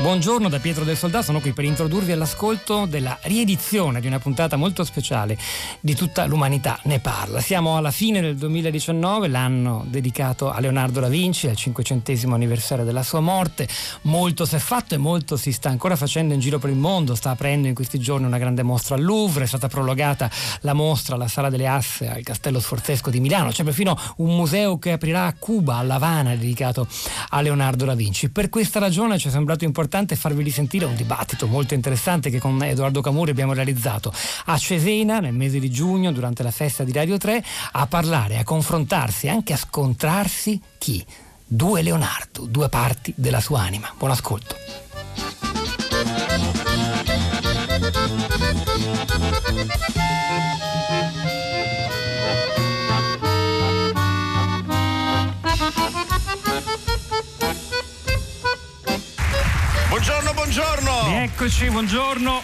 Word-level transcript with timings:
Buongiorno 0.00 0.48
da 0.48 0.60
Pietro 0.60 0.84
del 0.84 0.96
Soldato, 0.96 1.24
sono 1.24 1.40
qui 1.40 1.52
per 1.52 1.64
introdurvi 1.64 2.12
all'ascolto 2.12 2.86
della 2.86 3.18
riedizione 3.22 4.00
di 4.00 4.06
una 4.06 4.20
puntata 4.20 4.54
molto 4.54 4.84
speciale 4.84 5.36
di 5.80 5.96
tutta 5.96 6.24
l'umanità 6.26 6.78
ne 6.84 7.00
parla. 7.00 7.40
Siamo 7.40 7.76
alla 7.76 7.90
fine 7.90 8.20
del 8.20 8.36
2019, 8.36 9.26
l'anno 9.26 9.84
dedicato 9.88 10.52
a 10.52 10.60
Leonardo 10.60 11.00
da 11.00 11.08
Vinci, 11.08 11.48
al 11.48 11.56
cinquecentesimo 11.56 12.32
anniversario 12.32 12.84
della 12.84 13.02
sua 13.02 13.18
morte. 13.18 13.66
Molto 14.02 14.44
si 14.44 14.54
è 14.54 14.60
fatto 14.60 14.94
e 14.94 14.98
molto 14.98 15.36
si 15.36 15.50
sta 15.50 15.68
ancora 15.68 15.96
facendo 15.96 16.32
in 16.32 16.38
giro 16.38 16.60
per 16.60 16.70
il 16.70 16.76
mondo, 16.76 17.16
sta 17.16 17.30
aprendo 17.30 17.66
in 17.66 17.74
questi 17.74 17.98
giorni 17.98 18.26
una 18.26 18.38
grande 18.38 18.62
mostra 18.62 18.94
al 18.94 19.02
Louvre, 19.02 19.44
è 19.44 19.48
stata 19.48 19.66
prologata 19.66 20.30
la 20.60 20.74
mostra 20.74 21.16
alla 21.16 21.26
Sala 21.26 21.50
delle 21.50 21.66
Asse 21.66 22.08
al 22.08 22.22
Castello 22.22 22.60
Sforzesco 22.60 23.10
di 23.10 23.18
Milano, 23.18 23.50
c'è 23.50 23.64
perfino 23.64 23.98
un 24.18 24.36
museo 24.36 24.78
che 24.78 24.92
aprirà 24.92 25.26
a 25.26 25.34
Cuba, 25.36 25.78
a 25.78 25.82
La 25.82 25.96
Habana, 25.96 26.36
dedicato 26.36 26.86
a 27.30 27.40
Leonardo 27.40 27.84
da 27.84 27.96
Vinci. 27.96 28.30
Per 28.30 28.48
questa 28.48 28.78
ragione 28.78 29.18
ci 29.18 29.26
è 29.26 29.30
sembrato 29.32 29.64
importante 29.64 29.86
farvi 30.16 30.42
risentire 30.42 30.84
un 30.84 30.94
dibattito 30.94 31.46
molto 31.46 31.74
interessante 31.74 32.30
che 32.30 32.38
con 32.38 32.62
Edoardo 32.62 33.00
Camuri 33.00 33.30
abbiamo 33.30 33.52
realizzato 33.52 34.12
a 34.46 34.58
Cesena 34.58 35.20
nel 35.20 35.32
mese 35.32 35.58
di 35.58 35.70
giugno 35.70 36.12
durante 36.12 36.42
la 36.42 36.50
festa 36.50 36.84
di 36.84 36.92
Radio 36.92 37.16
3 37.16 37.42
a 37.72 37.86
parlare, 37.86 38.38
a 38.38 38.44
confrontarsi, 38.44 39.28
anche 39.28 39.52
a 39.52 39.56
scontrarsi 39.56 40.60
chi? 40.78 41.04
Due 41.44 41.82
Leonardo, 41.82 42.44
due 42.44 42.68
parti 42.68 43.12
della 43.16 43.40
sua 43.40 43.60
anima. 43.60 43.92
Buon 43.96 44.10
ascolto. 44.10 44.54
Buongiorno, 49.48 50.07
buongiorno. 60.48 61.08
Eccoci, 61.08 61.68
buongiorno. 61.68 62.42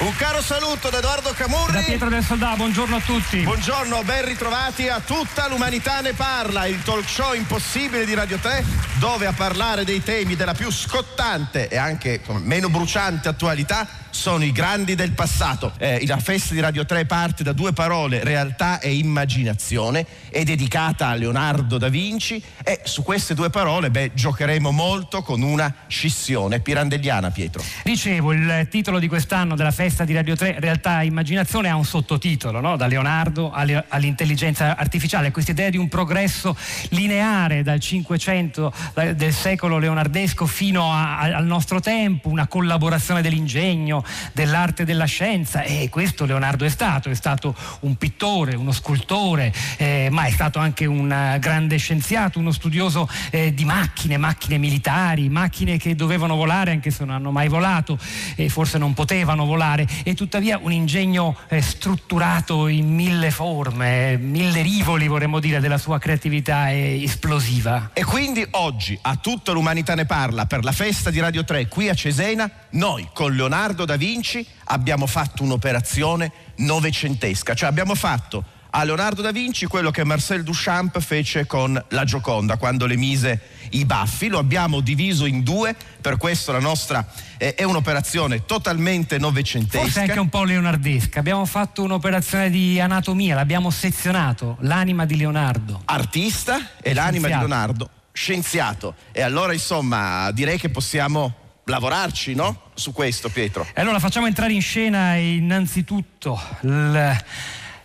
Un 0.00 0.14
caro 0.14 0.40
saluto 0.40 0.90
da 0.90 0.98
Edoardo 0.98 1.32
Camurri. 1.32 1.72
Da 1.72 1.80
Pietro 1.80 2.08
del 2.08 2.22
Soldato, 2.22 2.58
buongiorno 2.58 2.94
a 2.94 3.00
tutti. 3.00 3.40
Buongiorno, 3.40 4.04
ben 4.04 4.26
ritrovati 4.26 4.88
a 4.88 5.00
tutta 5.00 5.48
l'umanità 5.48 6.00
ne 6.00 6.12
parla, 6.12 6.66
il 6.66 6.80
talk 6.84 7.08
show 7.08 7.34
impossibile 7.34 8.06
di 8.06 8.14
Radio 8.14 8.38
3, 8.38 8.64
dove 9.00 9.26
a 9.26 9.32
parlare 9.32 9.84
dei 9.84 10.00
temi 10.00 10.36
della 10.36 10.54
più 10.54 10.70
scottante 10.70 11.66
e 11.66 11.76
anche 11.76 12.20
insomma, 12.20 12.38
meno 12.38 12.68
bruciante 12.68 13.28
attualità 13.28 13.88
sono 14.10 14.44
i 14.44 14.52
grandi 14.52 14.94
del 14.94 15.12
passato. 15.12 15.72
Eh, 15.78 16.04
la 16.06 16.18
festa 16.18 16.54
di 16.54 16.60
Radio 16.60 16.84
3 16.84 17.04
parte 17.04 17.42
da 17.42 17.52
due 17.52 17.72
parole, 17.72 18.22
realtà 18.22 18.78
e 18.78 18.94
immaginazione, 18.94 20.06
è 20.30 20.44
dedicata 20.44 21.08
a 21.08 21.14
Leonardo 21.14 21.76
da 21.76 21.88
Vinci 21.88 22.42
e 22.64 22.80
su 22.84 23.02
queste 23.02 23.34
due 23.34 23.50
parole 23.50 23.90
beh, 23.90 24.12
giocheremo 24.14 24.70
molto 24.70 25.22
con 25.22 25.42
una 25.42 25.72
scissione 25.88 26.60
pirandelliana, 26.60 27.30
Pietro. 27.30 27.62
Dicevo, 27.82 28.32
il 28.32 28.68
titolo 28.70 28.98
di 28.98 29.08
quest'anno 29.08 29.54
della 29.54 29.70
festa 29.70 29.86
di 29.88 30.12
Radio 30.12 30.36
3, 30.36 30.56
realtà 30.60 31.00
e 31.00 31.06
immaginazione, 31.06 31.70
ha 31.70 31.74
un 31.74 31.84
sottotitolo, 31.84 32.60
no? 32.60 32.76
da 32.76 32.86
Leonardo 32.86 33.50
all'intelligenza 33.50 34.76
artificiale, 34.76 35.30
questa 35.30 35.52
idea 35.52 35.70
di 35.70 35.78
un 35.78 35.88
progresso 35.88 36.54
lineare 36.90 37.62
dal 37.62 37.80
500 37.80 38.72
del 39.14 39.32
secolo 39.32 39.78
leonardesco 39.78 40.46
fino 40.46 40.92
a, 40.92 41.20
al 41.20 41.46
nostro 41.46 41.80
tempo, 41.80 42.28
una 42.28 42.46
collaborazione 42.46 43.22
dell'ingegno, 43.22 44.04
dell'arte 44.34 44.82
e 44.82 44.84
della 44.84 45.06
scienza. 45.06 45.62
E 45.62 45.88
questo 45.88 46.26
Leonardo 46.26 46.66
è 46.66 46.68
stato, 46.68 47.08
è 47.08 47.14
stato 47.14 47.54
un 47.80 47.96
pittore, 47.96 48.56
uno 48.56 48.72
scultore, 48.72 49.52
eh, 49.78 50.08
ma 50.10 50.24
è 50.24 50.30
stato 50.30 50.58
anche 50.58 50.84
un 50.84 51.36
grande 51.40 51.78
scienziato, 51.78 52.38
uno 52.38 52.52
studioso 52.52 53.08
eh, 53.30 53.54
di 53.54 53.64
macchine, 53.64 54.18
macchine 54.18 54.58
militari, 54.58 55.30
macchine 55.30 55.78
che 55.78 55.94
dovevano 55.94 56.36
volare 56.36 56.72
anche 56.72 56.90
se 56.90 57.06
non 57.06 57.14
hanno 57.14 57.30
mai 57.30 57.48
volato 57.48 57.98
e 58.36 58.50
forse 58.50 58.76
non 58.76 58.92
potevano 58.92 59.46
volare 59.46 59.77
e 60.02 60.14
tuttavia 60.14 60.58
un 60.62 60.72
ingegno 60.72 61.36
eh, 61.48 61.60
strutturato 61.60 62.66
in 62.68 62.94
mille 62.94 63.30
forme, 63.30 64.16
mille 64.16 64.62
rivoli 64.62 65.06
vorremmo 65.08 65.40
dire 65.40 65.60
della 65.60 65.78
sua 65.78 65.98
creatività 65.98 66.72
esplosiva. 66.72 67.90
E 67.92 68.04
quindi 68.04 68.46
oggi 68.52 68.98
a 69.02 69.16
tutta 69.16 69.52
l'umanità 69.52 69.94
ne 69.94 70.06
parla 70.06 70.46
per 70.46 70.64
la 70.64 70.72
festa 70.72 71.10
di 71.10 71.20
Radio 71.20 71.44
3 71.44 71.68
qui 71.68 71.88
a 71.88 71.94
Cesena, 71.94 72.50
noi 72.70 73.08
con 73.12 73.34
Leonardo 73.34 73.84
da 73.84 73.96
Vinci 73.96 74.46
abbiamo 74.64 75.06
fatto 75.06 75.42
un'operazione 75.42 76.32
novecentesca, 76.56 77.54
cioè 77.54 77.68
abbiamo 77.68 77.94
fatto 77.94 78.56
a 78.70 78.84
Leonardo 78.84 79.22
da 79.22 79.30
Vinci 79.30 79.66
quello 79.66 79.90
che 79.90 80.04
Marcel 80.04 80.42
Duchamp 80.42 81.00
fece 81.00 81.46
con 81.46 81.82
la 81.88 82.04
Gioconda 82.04 82.56
quando 82.56 82.86
le 82.86 82.96
mise 82.96 83.40
i 83.70 83.84
baffi, 83.84 84.28
lo 84.28 84.38
abbiamo 84.38 84.80
diviso 84.80 85.26
in 85.26 85.42
due, 85.42 85.74
per 86.00 86.16
questo 86.16 86.52
la 86.52 86.58
nostra 86.58 87.06
eh, 87.36 87.54
è 87.54 87.64
un'operazione 87.64 88.44
totalmente 88.44 89.18
novecentesca. 89.18 89.82
Forse 89.82 90.00
anche 90.00 90.18
un 90.18 90.28
po' 90.28 90.44
leonardesca, 90.44 91.18
abbiamo 91.20 91.44
fatto 91.44 91.82
un'operazione 91.82 92.50
di 92.50 92.80
anatomia, 92.80 93.34
l'abbiamo 93.34 93.70
sezionato, 93.70 94.56
l'anima 94.60 95.04
di 95.04 95.16
Leonardo. 95.16 95.82
Artista 95.84 96.72
e 96.80 96.94
l'anima 96.94 97.28
di 97.28 97.34
Leonardo, 97.34 97.90
scienziato. 98.12 98.94
E 99.12 99.22
allora 99.22 99.52
insomma 99.52 100.30
direi 100.32 100.58
che 100.58 100.70
possiamo 100.70 101.34
lavorarci, 101.64 102.34
no? 102.34 102.62
Su 102.74 102.92
questo, 102.92 103.28
Pietro. 103.28 103.66
E 103.74 103.80
allora 103.80 103.98
facciamo 103.98 104.26
entrare 104.26 104.52
in 104.52 104.62
scena 104.62 105.14
innanzitutto 105.14 106.40
il, 106.62 107.24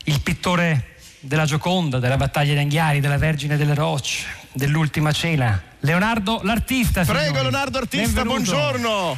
il 0.06 0.22
pittore 0.22 0.96
della 1.20 1.46
Gioconda, 1.46 2.00
della 2.00 2.18
battaglia 2.18 2.54
di 2.54 2.60
Anghiari, 2.60 3.00
della 3.00 3.18
Vergine 3.18 3.56
delle 3.56 3.74
Rocce, 3.74 4.26
dell'Ultima 4.52 5.12
Cena. 5.12 5.62
Leonardo 5.80 6.42
l'artista. 6.44 7.04
Prego 7.04 7.20
signori. 7.20 7.42
Leonardo 7.42 7.78
artista, 7.78 8.24
Benvenuto. 8.24 8.52
buongiorno. 8.52 9.18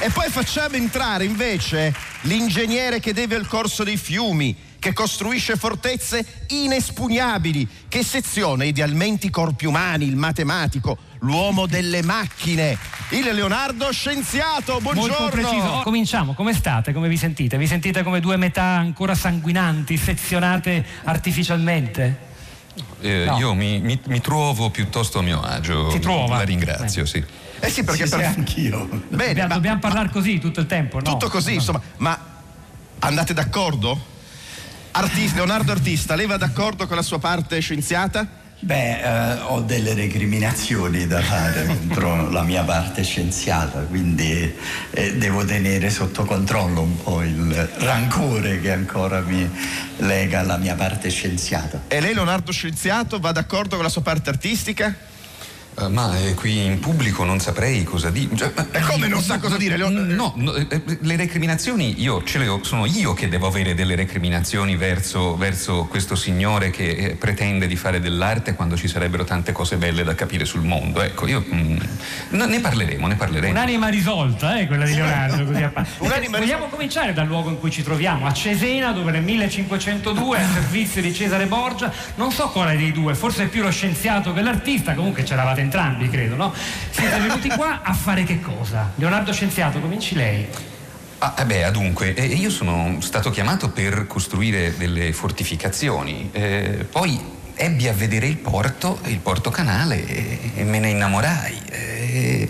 E 0.00 0.10
poi 0.10 0.28
facciamo 0.28 0.76
entrare 0.76 1.24
invece 1.24 1.94
l'ingegnere 2.22 3.00
che 3.00 3.14
deve 3.14 3.36
il 3.36 3.46
corso 3.46 3.84
dei 3.84 3.96
fiumi, 3.96 4.54
che 4.78 4.92
costruisce 4.92 5.56
fortezze 5.56 6.44
inespugnabili, 6.48 7.66
che 7.88 8.02
seziona 8.02 8.64
idealmente 8.64 9.28
i 9.28 9.30
corpi 9.30 9.64
umani, 9.64 10.04
il 10.04 10.16
matematico, 10.16 10.98
l'uomo 11.24 11.66
delle 11.66 12.02
macchine, 12.02 12.76
il 13.10 13.32
Leonardo 13.32 13.90
scienziato. 13.92 14.78
Buongiorno. 14.80 15.16
Molto 15.18 15.28
preciso. 15.36 15.66
Oh, 15.66 15.82
cominciamo, 15.82 16.34
come 16.34 16.52
state? 16.52 16.92
Come 16.92 17.08
vi 17.08 17.16
sentite? 17.16 17.56
Vi 17.58 17.66
sentite 17.66 18.02
come 18.02 18.20
due 18.20 18.36
metà 18.36 18.62
ancora 18.62 19.14
sanguinanti, 19.14 19.96
sezionate 19.96 20.84
artificialmente? 21.04 22.32
Eh, 23.00 23.24
No. 23.26 23.38
Io 23.38 23.54
mi, 23.54 23.80
mi- 23.80 24.00
mi 24.06 24.20
trovo 24.20 24.70
piuttosto 24.70 25.18
a 25.20 25.22
mio 25.22 25.40
agio. 25.40 25.90
Si 25.90 25.98
trova? 25.98 26.38
La 26.38 26.42
ringrazio, 26.44 27.04
sì. 27.06 27.22
Eh 27.60 27.70
sì, 27.70 27.84
perché 27.84 28.06
per... 28.06 28.20
anch'io. 28.24 28.86
Bene, 29.08 29.26
dobbiamo, 29.28 29.48
ma- 29.48 29.54
dobbiamo 29.54 29.78
parlare 29.78 30.08
così 30.10 30.38
tutto 30.38 30.60
il 30.60 30.66
tempo, 30.66 30.96
no? 30.98 31.02
tutto 31.04 31.28
così, 31.28 31.50
No. 31.50 31.54
insomma, 31.56 31.80
ma 31.98 32.18
andate 32.98 33.32
d'accordo? 33.32 34.12
Artista, 34.90 35.36
Leonardo 35.36 35.72
Artista, 35.72 36.14
lei 36.14 36.26
va 36.26 36.36
d'accordo 36.36 36.86
con 36.86 36.96
la 36.96 37.02
sua 37.02 37.18
parte 37.18 37.58
scienziata? 37.60 38.42
Beh, 38.64 39.00
eh, 39.02 39.40
ho 39.40 39.60
delle 39.60 39.92
recriminazioni 39.92 41.06
da 41.06 41.20
fare 41.20 41.66
contro 41.68 42.30
la 42.30 42.42
mia 42.42 42.62
parte 42.62 43.02
scienziata, 43.02 43.80
quindi 43.80 44.54
eh, 44.90 45.16
devo 45.18 45.44
tenere 45.44 45.90
sotto 45.90 46.24
controllo 46.24 46.80
un 46.80 47.02
po' 47.02 47.22
il 47.22 47.54
rancore 47.80 48.62
che 48.62 48.72
ancora 48.72 49.20
mi 49.20 49.46
lega 49.98 50.40
alla 50.40 50.56
mia 50.56 50.74
parte 50.76 51.10
scienziata. 51.10 51.82
E 51.88 52.00
lei, 52.00 52.14
Leonardo 52.14 52.52
Scienziato, 52.52 53.20
va 53.20 53.32
d'accordo 53.32 53.74
con 53.74 53.84
la 53.84 53.90
sua 53.90 54.00
parte 54.00 54.30
artistica? 54.30 55.12
Eh, 55.76 55.88
ma 55.88 56.16
eh, 56.18 56.34
qui 56.34 56.64
in 56.64 56.78
pubblico 56.78 57.24
non 57.24 57.40
saprei 57.40 57.82
cosa 57.82 58.10
dire. 58.10 58.36
Cioè, 58.36 58.52
ma- 58.54 58.66
E 58.70 58.80
come 58.80 59.08
non 59.08 59.20
sa 59.22 59.38
cosa 59.38 59.56
dire? 59.56 59.76
Leon- 59.76 60.06
No, 60.14 60.32
no, 60.36 60.54
eh, 60.54 60.66
eh, 60.70 60.82
le 61.00 61.16
recriminazioni 61.16 62.00
io 62.00 62.22
ce 62.22 62.38
le 62.38 62.46
ho, 62.46 62.62
sono 62.62 62.86
io 62.86 63.12
che 63.14 63.28
devo 63.28 63.48
avere 63.48 63.74
delle 63.74 63.96
recriminazioni 63.96 64.76
verso, 64.76 65.36
verso 65.36 65.86
questo 65.86 66.14
signore 66.14 66.70
che 66.70 66.88
eh, 66.90 67.10
pretende 67.16 67.66
di 67.66 67.74
fare 67.74 67.98
dell'arte 68.00 68.54
quando 68.54 68.76
ci 68.76 68.86
sarebbero 68.86 69.24
tante 69.24 69.50
cose 69.50 69.76
belle 69.76 70.04
da 70.04 70.14
capire 70.14 70.44
sul 70.44 70.62
mondo. 70.62 71.02
Ecco, 71.02 71.26
io 71.26 71.44
mm, 71.52 71.76
no, 72.30 72.44
ne 72.46 72.60
parleremo, 72.60 73.06
ne 73.08 73.16
parleremo. 73.16 73.52
Un'anima 73.52 73.88
risolta, 73.88 74.58
eh, 74.58 74.66
quella 74.68 74.84
di 74.84 74.94
Leonardo. 74.94 75.44
Così 75.44 75.62
a 75.62 75.72
Vogliamo 75.98 76.66
cominciare 76.66 77.12
dal 77.12 77.26
luogo 77.26 77.50
in 77.50 77.58
cui 77.58 77.72
ci 77.72 77.82
troviamo, 77.82 78.26
a 78.26 78.32
Cesena, 78.32 78.92
dove 78.92 79.10
nel 79.10 79.22
1502, 79.24 80.38
a 80.38 80.48
servizio 80.52 81.02
di 81.02 81.12
Cesare 81.12 81.46
Borgia, 81.46 81.92
non 82.14 82.30
so 82.30 82.48
quale 82.50 82.76
dei 82.76 82.92
due, 82.92 83.14
forse 83.16 83.44
è 83.44 83.46
più 83.48 83.62
lo 83.62 83.70
scienziato 83.70 84.32
che 84.32 84.40
l'artista, 84.40 84.94
comunque 84.94 85.24
c'eravate 85.24 85.62
entrambi, 85.64 86.08
credo, 86.08 86.36
no? 86.36 86.54
Siete 86.90 87.18
venuti 87.18 87.48
qua 87.48 87.82
a 87.82 87.92
fare 87.92 88.24
che 88.24 88.40
cosa? 88.40 88.92
Leonardo 88.94 89.32
Scienziato, 89.32 89.80
cominci 89.80 90.14
lei. 90.14 90.46
Ah, 91.18 91.34
eh 91.38 91.44
beh, 91.44 91.70
dunque, 91.70 92.14
eh, 92.14 92.24
io 92.26 92.50
sono 92.50 92.98
stato 93.00 93.30
chiamato 93.30 93.70
per 93.70 94.06
costruire 94.06 94.76
delle 94.76 95.12
fortificazioni, 95.12 96.28
eh, 96.32 96.86
poi 96.90 97.18
ebbi 97.54 97.88
a 97.88 97.92
vedere 97.92 98.26
il 98.26 98.36
porto, 98.36 98.98
il 99.06 99.18
porto 99.18 99.50
canale 99.50 100.04
e, 100.06 100.50
e 100.54 100.64
me 100.64 100.78
ne 100.78 100.90
innamorai. 100.90 101.62
Eh, 101.70 102.48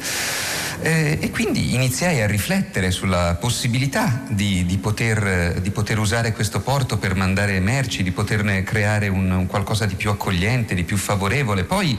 eh, 0.80 1.18
e 1.18 1.30
quindi 1.30 1.74
iniziai 1.74 2.20
a 2.20 2.26
riflettere 2.26 2.90
sulla 2.90 3.36
possibilità 3.40 4.22
di, 4.28 4.66
di, 4.66 4.76
poter, 4.76 5.60
di, 5.60 5.70
poter, 5.70 5.98
usare 5.98 6.32
questo 6.32 6.60
porto 6.60 6.98
per 6.98 7.14
mandare 7.14 7.58
merci, 7.60 8.02
di 8.02 8.10
poterne 8.10 8.62
creare 8.64 9.08
un, 9.08 9.30
un 9.30 9.46
qualcosa 9.46 9.86
di 9.86 9.94
più 9.94 10.10
accogliente, 10.10 10.74
di 10.74 10.84
più 10.84 10.98
favorevole. 10.98 11.64
Poi, 11.64 11.98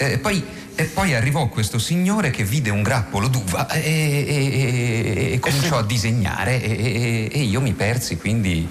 eh, 0.00 0.16
poi, 0.16 0.42
e 0.76 0.84
poi 0.84 1.14
arrivò 1.14 1.48
questo 1.48 1.78
signore 1.78 2.30
che 2.30 2.42
vide 2.42 2.70
un 2.70 2.82
grappolo 2.82 3.28
d'uva 3.28 3.68
e, 3.68 3.82
e, 3.82 5.32
e 5.34 5.38
cominciò 5.38 5.76
a 5.76 5.82
disegnare 5.82 6.62
e, 6.62 7.42
io 7.42 7.60
mi 7.60 7.74
persi, 7.74 8.16
quindi 8.16 8.66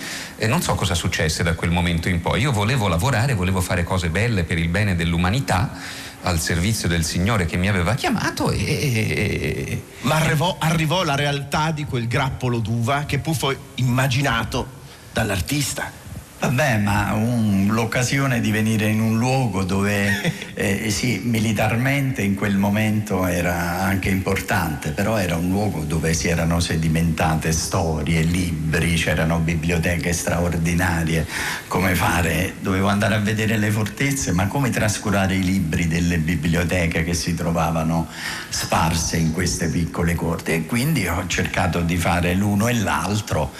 non 0.47 0.63
so 0.63 0.73
cosa 0.73 0.95
successe 0.95 1.43
da 1.43 1.53
quel 1.53 1.69
momento 1.69 2.09
in 2.09 2.19
poi. 2.19 2.41
Io 2.41 2.51
volevo 2.51 2.87
lavorare, 2.87 3.35
volevo 3.35 3.61
fare 3.61 3.83
cose 3.83 4.09
belle 4.09 4.43
per 4.43 4.57
il 4.57 4.69
bene 4.69 4.95
dell'umanità 4.95 5.77
al 6.23 6.39
servizio 6.39 6.87
del 6.87 7.05
Signore 7.05 7.45
che 7.45 7.57
mi 7.57 7.69
aveva 7.69 7.93
chiamato 7.93 8.49
e... 8.49 9.83
Ma 10.01 10.15
arrivò, 10.15 10.55
arrivò 10.57 11.03
la 11.03 11.15
realtà 11.15 11.69
di 11.69 11.85
quel 11.85 12.07
grappolo 12.07 12.57
d'uva 12.57 13.03
che 13.05 13.21
fu 13.23 13.55
immaginato 13.75 14.67
dall'artista. 15.13 15.98
Vabbè, 16.39 16.77
ma 16.77 17.11
un, 17.15 17.67
l'occasione 17.69 18.39
di 18.39 18.49
venire 18.49 18.87
in 18.87 19.01
un 19.01 19.17
luogo 19.17 19.65
dove 19.65 20.31
eh, 20.55 20.89
sì, 20.89 21.19
militarmente 21.25 22.21
in 22.21 22.35
quel 22.35 22.55
momento 22.55 23.27
era 23.27 23.81
anche 23.81 24.07
importante, 24.07 24.91
però 24.91 25.17
era 25.17 25.35
un 25.35 25.49
luogo 25.49 25.83
dove 25.83 26.13
si 26.13 26.29
erano 26.29 26.61
sedimentate 26.61 27.51
storie, 27.51 28.21
libri, 28.21 28.93
c'erano 28.93 29.39
biblioteche 29.39 30.13
straordinarie, 30.13 31.27
come 31.67 31.93
fare, 31.93 32.53
dovevo 32.61 32.87
andare 32.87 33.15
a 33.15 33.19
vedere 33.19 33.57
le 33.57 33.69
fortezze, 33.69 34.31
ma 34.31 34.47
come 34.47 34.69
trascurare 34.69 35.35
i 35.35 35.43
libri 35.43 35.89
delle 35.89 36.19
biblioteche 36.19 37.03
che 37.03 37.15
si 37.15 37.35
trovavano 37.35 38.07
sparse 38.47 39.17
in 39.17 39.33
queste 39.33 39.67
piccole 39.67 40.15
corti? 40.15 40.53
E 40.53 40.65
quindi 40.65 41.05
ho 41.05 41.27
cercato 41.27 41.81
di 41.81 41.97
fare 41.97 42.33
l'uno 42.33 42.69
e 42.69 42.75
l'altro 42.75 43.51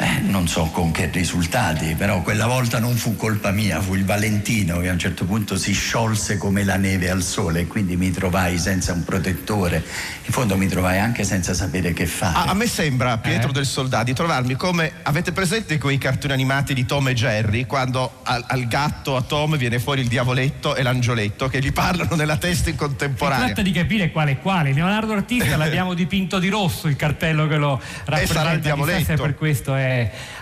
eh, 0.00 0.20
non 0.20 0.46
so 0.46 0.66
con 0.66 0.92
che 0.92 1.10
risultati, 1.12 1.96
però 1.96 2.22
quella 2.22 2.46
volta 2.46 2.78
non 2.78 2.94
fu 2.94 3.16
colpa 3.16 3.50
mia, 3.50 3.80
fu 3.80 3.96
il 3.96 4.04
Valentino 4.04 4.78
che 4.78 4.88
a 4.88 4.92
un 4.92 4.98
certo 4.98 5.24
punto 5.24 5.56
si 5.56 5.72
sciolse 5.72 6.36
come 6.36 6.62
la 6.62 6.76
neve 6.76 7.10
al 7.10 7.20
sole 7.20 7.62
e 7.62 7.66
quindi 7.66 7.96
mi 7.96 8.12
trovai 8.12 8.58
senza 8.58 8.92
un 8.92 9.02
protettore, 9.02 9.82
in 10.24 10.32
fondo 10.32 10.56
mi 10.56 10.68
trovai 10.68 11.00
anche 11.00 11.24
senza 11.24 11.52
sapere 11.52 11.92
che 11.94 12.06
fare. 12.06 12.48
A, 12.48 12.50
a 12.50 12.54
me 12.54 12.68
sembra, 12.68 13.18
Pietro 13.18 13.50
eh? 13.50 13.54
del 13.54 13.66
Soldà, 13.66 14.04
di 14.04 14.14
trovarmi 14.14 14.54
come, 14.54 14.92
avete 15.02 15.32
presente 15.32 15.78
quei 15.78 15.98
cartoni 15.98 16.32
animati 16.32 16.74
di 16.74 16.86
Tom 16.86 17.08
e 17.08 17.14
Jerry, 17.14 17.66
quando 17.66 18.20
al, 18.22 18.44
al 18.46 18.68
gatto, 18.68 19.16
a 19.16 19.22
Tom 19.22 19.56
viene 19.56 19.80
fuori 19.80 20.02
il 20.02 20.08
diavoletto 20.08 20.76
e 20.76 20.84
l'angioletto 20.84 21.48
che 21.48 21.58
gli 21.58 21.72
parlano 21.72 22.14
nella 22.14 22.36
testa 22.36 22.70
in 22.70 22.76
contemporanea. 22.76 23.48
Si 23.48 23.52
tratta 23.52 23.62
di 23.62 23.72
capire 23.72 24.12
quale 24.12 24.30
è 24.30 24.38
quale, 24.38 24.72
Leonardo 24.72 25.12
Artista 25.12 25.56
l'abbiamo 25.56 25.94
dipinto 25.98 26.38
di 26.38 26.50
rosso 26.50 26.86
il 26.86 26.94
cartello 26.94 27.48
che 27.48 27.56
lo 27.56 27.80
rappresenta, 28.04 28.22
e 28.22 28.26
sarà 28.26 28.52
il 28.52 28.60
diavoletto. 28.60 29.20
per 29.20 29.34
questo 29.34 29.74
è 29.74 29.87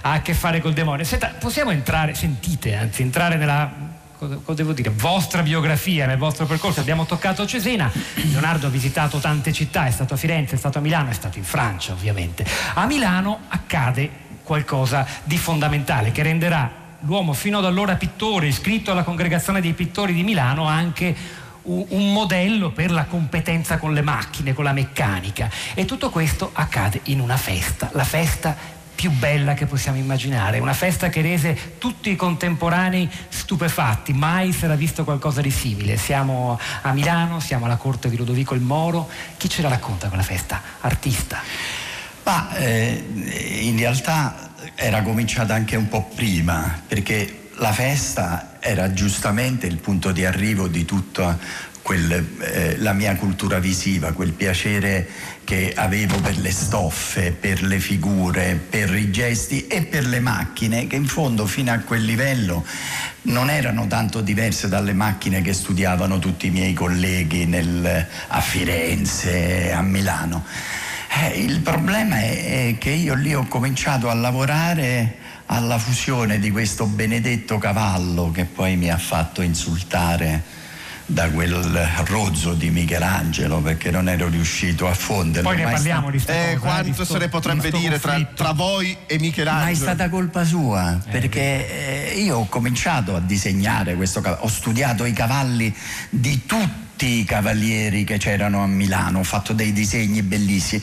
ha 0.01 0.13
a 0.13 0.23
che 0.23 0.35
fare 0.35 0.61
col 0.61 0.73
demonio. 0.73 1.05
Senta, 1.05 1.35
possiamo 1.39 1.71
entrare, 1.71 2.15
sentite, 2.15 2.75
anzi, 2.75 3.03
entrare 3.03 3.37
nella 3.37 3.95
cosa, 4.19 4.55
devo 4.55 4.73
dire, 4.73 4.91
vostra 4.91 5.43
biografia, 5.43 6.07
nel 6.07 6.19
vostro 6.19 6.47
percorso. 6.47 6.81
Abbiamo 6.81 7.07
toccato 7.07 7.47
Cesena, 7.47 7.91
Leonardo 8.15 8.67
ha 8.67 8.71
visitato 8.71 9.19
tante 9.19 9.53
città, 9.53 9.87
è 9.87 9.91
stato 9.91 10.15
a 10.15 10.17
Firenze, 10.17 10.55
è 10.55 10.59
stato 10.59 10.79
a 10.79 10.81
Milano, 10.81 11.11
è 11.11 11.15
stato 11.15 11.39
in 11.39 11.45
Francia 11.45 11.93
ovviamente. 11.93 12.45
A 12.75 12.87
Milano 12.87 13.41
accade 13.49 14.25
qualcosa 14.43 15.07
di 15.25 15.37
fondamentale 15.37 16.13
che 16.13 16.23
renderà 16.23 16.85
l'uomo 17.01 17.33
fino 17.33 17.59
ad 17.59 17.65
allora 17.65 17.97
pittore, 17.97 18.47
iscritto 18.47 18.91
alla 18.91 19.03
congregazione 19.03 19.61
dei 19.61 19.75
pittori 19.75 20.13
di 20.13 20.23
Milano, 20.23 20.67
anche 20.67 21.45
un 21.69 22.13
modello 22.13 22.71
per 22.71 22.93
la 22.93 23.07
competenza 23.07 23.79
con 23.79 23.93
le 23.93 24.03
macchine, 24.03 24.55
con 24.55 24.63
la 24.63 24.73
meccanica. 24.73 25.51
E 25.75 25.85
tutto 25.85 26.11
questo 26.11 26.51
accade 26.53 27.01
in 27.05 27.21
una 27.21 27.37
festa, 27.37 27.91
la 27.93 28.05
festa 28.05 28.57
più 28.97 29.11
bella 29.13 29.55
che 29.55 29.67
possiamo 29.67 29.99
immaginare, 29.99 30.59
una 30.59 30.73
festa 30.73 31.09
che 31.09 31.21
rese 31.21 31.77
tutti 31.79 32.11
i 32.11 32.17
contemporanei 32.17 33.09
stupefatti, 33.29 34.13
mai 34.13 34.53
si 34.53 34.65
era 34.65 34.75
visto 34.75 35.05
qualcosa 35.05 35.41
di 35.43 35.51
simile. 35.51 35.97
Siamo 35.99 36.59
a 36.83 36.93
Milano, 36.93 37.39
siamo 37.39 37.67
alla 37.67 37.77
corte 37.77 38.09
di 38.09 38.17
Ludovico 38.17 38.55
il 38.55 38.63
Moro, 38.63 39.09
chi 39.37 39.49
ce 39.49 39.63
la 39.63 39.69
racconta 39.69 40.09
quella 40.09 40.23
festa? 40.23 40.61
Artista? 40.81 41.41
Ma 42.25 42.57
eh, 42.57 43.05
in 43.61 43.77
realtà 43.77 44.51
era 44.75 45.03
cominciata 45.03 45.55
anche 45.55 45.77
un 45.77 45.89
po' 45.89 46.11
prima, 46.15 46.83
perché 46.89 47.51
la 47.59 47.73
festa 47.73 48.57
era 48.61 48.93
giustamente 48.93 49.67
il 49.67 49.77
punto 49.77 50.11
di 50.11 50.25
arrivo 50.25 50.67
di 50.67 50.85
tutta 50.85 51.39
quel, 51.83 52.37
eh, 52.41 52.79
la 52.79 52.93
mia 52.93 53.15
cultura 53.15 53.61
visiva, 53.61 54.13
quel 54.13 54.33
piacere 54.33 55.09
che 55.47 55.73
avevo 55.77 56.21
per 56.21 56.39
le 56.39 56.51
stoffe, 56.51 57.31
per 57.31 57.63
le 57.63 57.79
figure, 57.79 58.61
per 58.69 58.93
i 58.97 59.13
gesti 59.13 59.69
e 59.69 59.83
per 59.83 60.05
le 60.05 60.19
macchine, 60.19 60.89
che 60.89 60.97
in 60.97 61.07
fondo 61.07 61.47
fino 61.47 61.71
a 61.71 61.79
quel 61.79 62.03
livello 62.03 62.67
non 63.23 63.49
erano 63.49 63.87
tanto 63.87 64.23
diverse 64.23 64.67
dalle 64.67 64.93
macchine 64.93 65.43
che 65.43 65.53
studiavano 65.53 66.19
tutti 66.19 66.49
i 66.49 66.51
miei 66.51 66.73
colleghi 66.73 67.47
nel, 67.47 68.09
a 68.27 68.41
Firenze, 68.41 69.71
a 69.73 69.83
Milano. 69.83 70.45
Eh, 71.23 71.39
il 71.39 71.61
problema 71.61 72.17
è, 72.17 72.71
è 72.71 72.79
che 72.79 72.91
io 72.91 73.15
lì 73.15 73.33
ho 73.33 73.47
cominciato 73.47 74.11
a 74.11 74.15
lavorare 74.15 75.15
alla 75.47 75.79
fusione 75.79 76.41
di 76.41 76.51
questo 76.51 76.87
benedetto 76.87 77.59
cavallo 77.59 78.33
che 78.33 78.47
poi 78.47 78.75
mi 78.75 78.91
ha 78.91 78.99
fatto 78.99 79.43
insultare 79.43 80.43
da 81.07 81.31
quel 81.31 81.55
rozzo 82.07 82.55
di 82.55 82.71
Michelangelo 82.71 83.61
perché 83.61 83.91
non 83.91 84.09
ero 84.09 84.29
riuscito 84.29 84.89
a 84.89 84.95
fonderlo. 84.95 85.49
Poi 85.49 85.59
ne 85.59 85.65
parliamo 85.65 86.11
di 86.11 86.17
eh, 86.27 86.55
cosa, 86.55 86.59
quanto 86.59 87.05
sto, 87.05 87.05
se 87.05 87.19
ne 87.19 87.29
potrebbe 87.29 87.71
dire 87.71 88.01
tra, 88.01 88.21
tra, 88.35 88.53
voi 88.53 88.97
e 89.07 89.19
Michelangelo? 89.19 89.65
Ma 89.65 89.71
è 89.71 89.75
stata 89.75 90.09
colpa 90.09 90.45
sua 90.45 90.97
eh, 90.97 91.11
perché 91.11 92.13
eh, 92.13 92.21
io 92.21 92.39
ho 92.39 92.47
cominciato 92.47 93.15
a 93.15 93.21
disegnare 93.21 93.95
questo 93.95 94.21
cavallo, 94.21 94.43
ho 94.43 94.49
studiato 94.49 95.05
i 95.05 95.13
cavalli 95.13 95.75
di 96.11 96.45
tutti 96.45 96.85
i 97.05 97.25
cavalieri 97.25 98.05
che 98.05 98.17
c'erano 98.17 98.63
a 98.63 98.67
Milano, 98.67 99.19
ho 99.19 99.25
fatto 99.25 99.53
dei 99.53 99.73
disegni 99.73 100.23
bellissimi. 100.23 100.83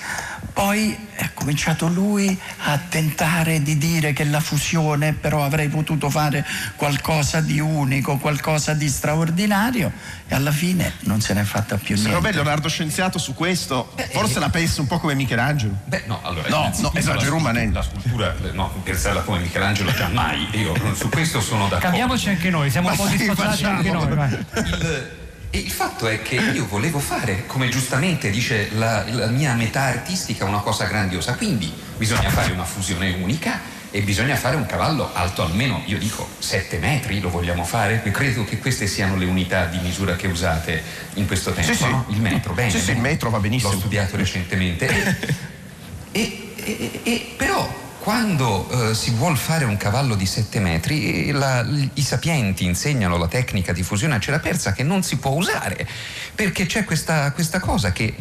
Poi 0.53 0.95
ha 1.17 1.31
cominciato 1.33 1.87
lui 1.87 2.37
a 2.65 2.77
tentare 2.77 3.63
di 3.63 3.77
dire 3.77 4.13
che 4.13 4.23
la 4.23 4.39
fusione 4.39 5.13
però 5.13 5.43
avrei 5.43 5.67
potuto 5.67 6.11
fare 6.11 6.45
qualcosa 6.75 7.41
di 7.41 7.59
unico, 7.59 8.17
qualcosa 8.17 8.73
di 8.73 8.87
straordinario 8.87 9.91
e 10.27 10.35
alla 10.35 10.51
fine 10.51 10.93
non 11.01 11.21
se 11.21 11.33
n'è 11.33 11.43
fatta 11.43 11.77
più 11.77 11.95
niente. 11.95 12.03
Secondo 12.03 12.27
me 12.27 12.33
Leonardo 12.33 12.67
Scienziato 12.67 13.17
su 13.17 13.33
questo 13.33 13.91
Beh, 13.95 14.09
forse 14.11 14.37
eh, 14.37 14.41
la 14.41 14.49
pensa 14.49 14.81
un 14.81 14.87
po' 14.87 14.99
come 14.99 15.15
Michelangelo. 15.15 15.75
Beh 15.85 16.03
no, 16.05 16.19
allora 16.21 16.47
no, 16.49 16.71
no 16.77 16.91
esagero 16.93 17.41
la, 17.41 17.69
la 17.71 17.81
scultura, 17.81 18.35
no, 18.51 18.69
pensarla 18.83 19.21
come 19.21 19.39
Michelangelo 19.39 19.91
già 19.91 20.09
mai, 20.09 20.47
io 20.51 20.73
su 20.93 21.09
questo 21.09 21.41
sono 21.41 21.63
d'accordo. 21.63 21.85
Cambiamoci 21.85 22.29
anche 22.29 22.49
noi, 22.51 22.69
siamo 22.69 22.89
Ma 22.89 22.93
un 22.93 22.99
po' 22.99 23.07
sì, 23.09 23.17
disfacciati 23.17 23.65
anche 23.65 23.91
noi. 23.91 24.13
Vai. 24.13 24.45
Il, 24.55 25.21
e 25.55 25.59
il 25.59 25.69
fatto 25.69 26.07
è 26.07 26.23
che 26.23 26.33
io 26.33 26.65
volevo 26.65 26.97
fare, 26.97 27.45
come 27.45 27.69
giustamente 27.69 28.31
dice 28.31 28.69
la, 28.73 29.05
la, 29.07 29.27
mia 29.27 29.53
metà 29.53 29.81
artistica, 29.81 30.45
una 30.45 30.61
cosa 30.61 30.85
grandiosa. 30.85 31.35
Quindi 31.35 31.71
bisogna 31.95 32.31
fare 32.31 32.51
una 32.51 32.63
fusione 32.63 33.11
unica 33.21 33.59
e 33.91 34.01
bisogna 34.01 34.35
fare 34.35 34.55
un 34.55 34.65
cavallo 34.65 35.13
alto 35.13 35.43
almeno, 35.43 35.83
io 35.85 35.99
dico, 35.99 36.27
7 36.39 36.79
metri, 36.79 37.19
lo 37.19 37.29
vogliamo 37.29 37.63
fare? 37.65 38.01
Credo 38.01 38.43
che 38.45 38.57
queste 38.57 38.87
siano 38.87 39.15
le 39.15 39.25
unità 39.25 39.65
di 39.65 39.77
misura 39.77 40.15
che 40.15 40.25
usate 40.25 40.81
in 41.13 41.27
questo 41.27 41.51
tempo. 41.51 41.71
Sì. 41.71 41.83
No? 41.87 42.05
Il 42.09 42.19
metro, 42.19 42.53
bene. 42.53 42.71
Sì, 42.71 42.79
sì, 42.79 42.89
il 42.89 42.97
metro 42.97 43.29
va 43.29 43.37
benissimo. 43.37 43.73
L'ho 43.73 43.77
studiato 43.77 44.17
recentemente. 44.17 44.87
e, 46.11 46.53
e, 46.55 46.99
e, 47.03 47.33
però 47.37 47.82
quando 48.03 48.67
eh, 48.89 48.93
si 48.93 49.11
vuole 49.11 49.37
fare 49.37 49.63
un 49.63 49.77
cavallo 49.77 50.15
di 50.15 50.25
7 50.25 50.59
metri, 50.59 51.31
la, 51.31 51.65
i 51.93 52.01
sapienti 52.01 52.65
insegnano 52.65 53.15
la 53.15 53.29
tecnica 53.29 53.71
di 53.71 53.81
fusione 53.81 54.15
a 54.15 54.19
cera 54.19 54.39
persa 54.39 54.73
che 54.73 54.83
non 54.83 55.03
si 55.03 55.15
può 55.15 55.31
usare, 55.31 55.87
perché 56.35 56.65
c'è 56.65 56.83
questa, 56.83 57.31
questa 57.31 57.61
cosa 57.61 57.93
che 57.93 58.13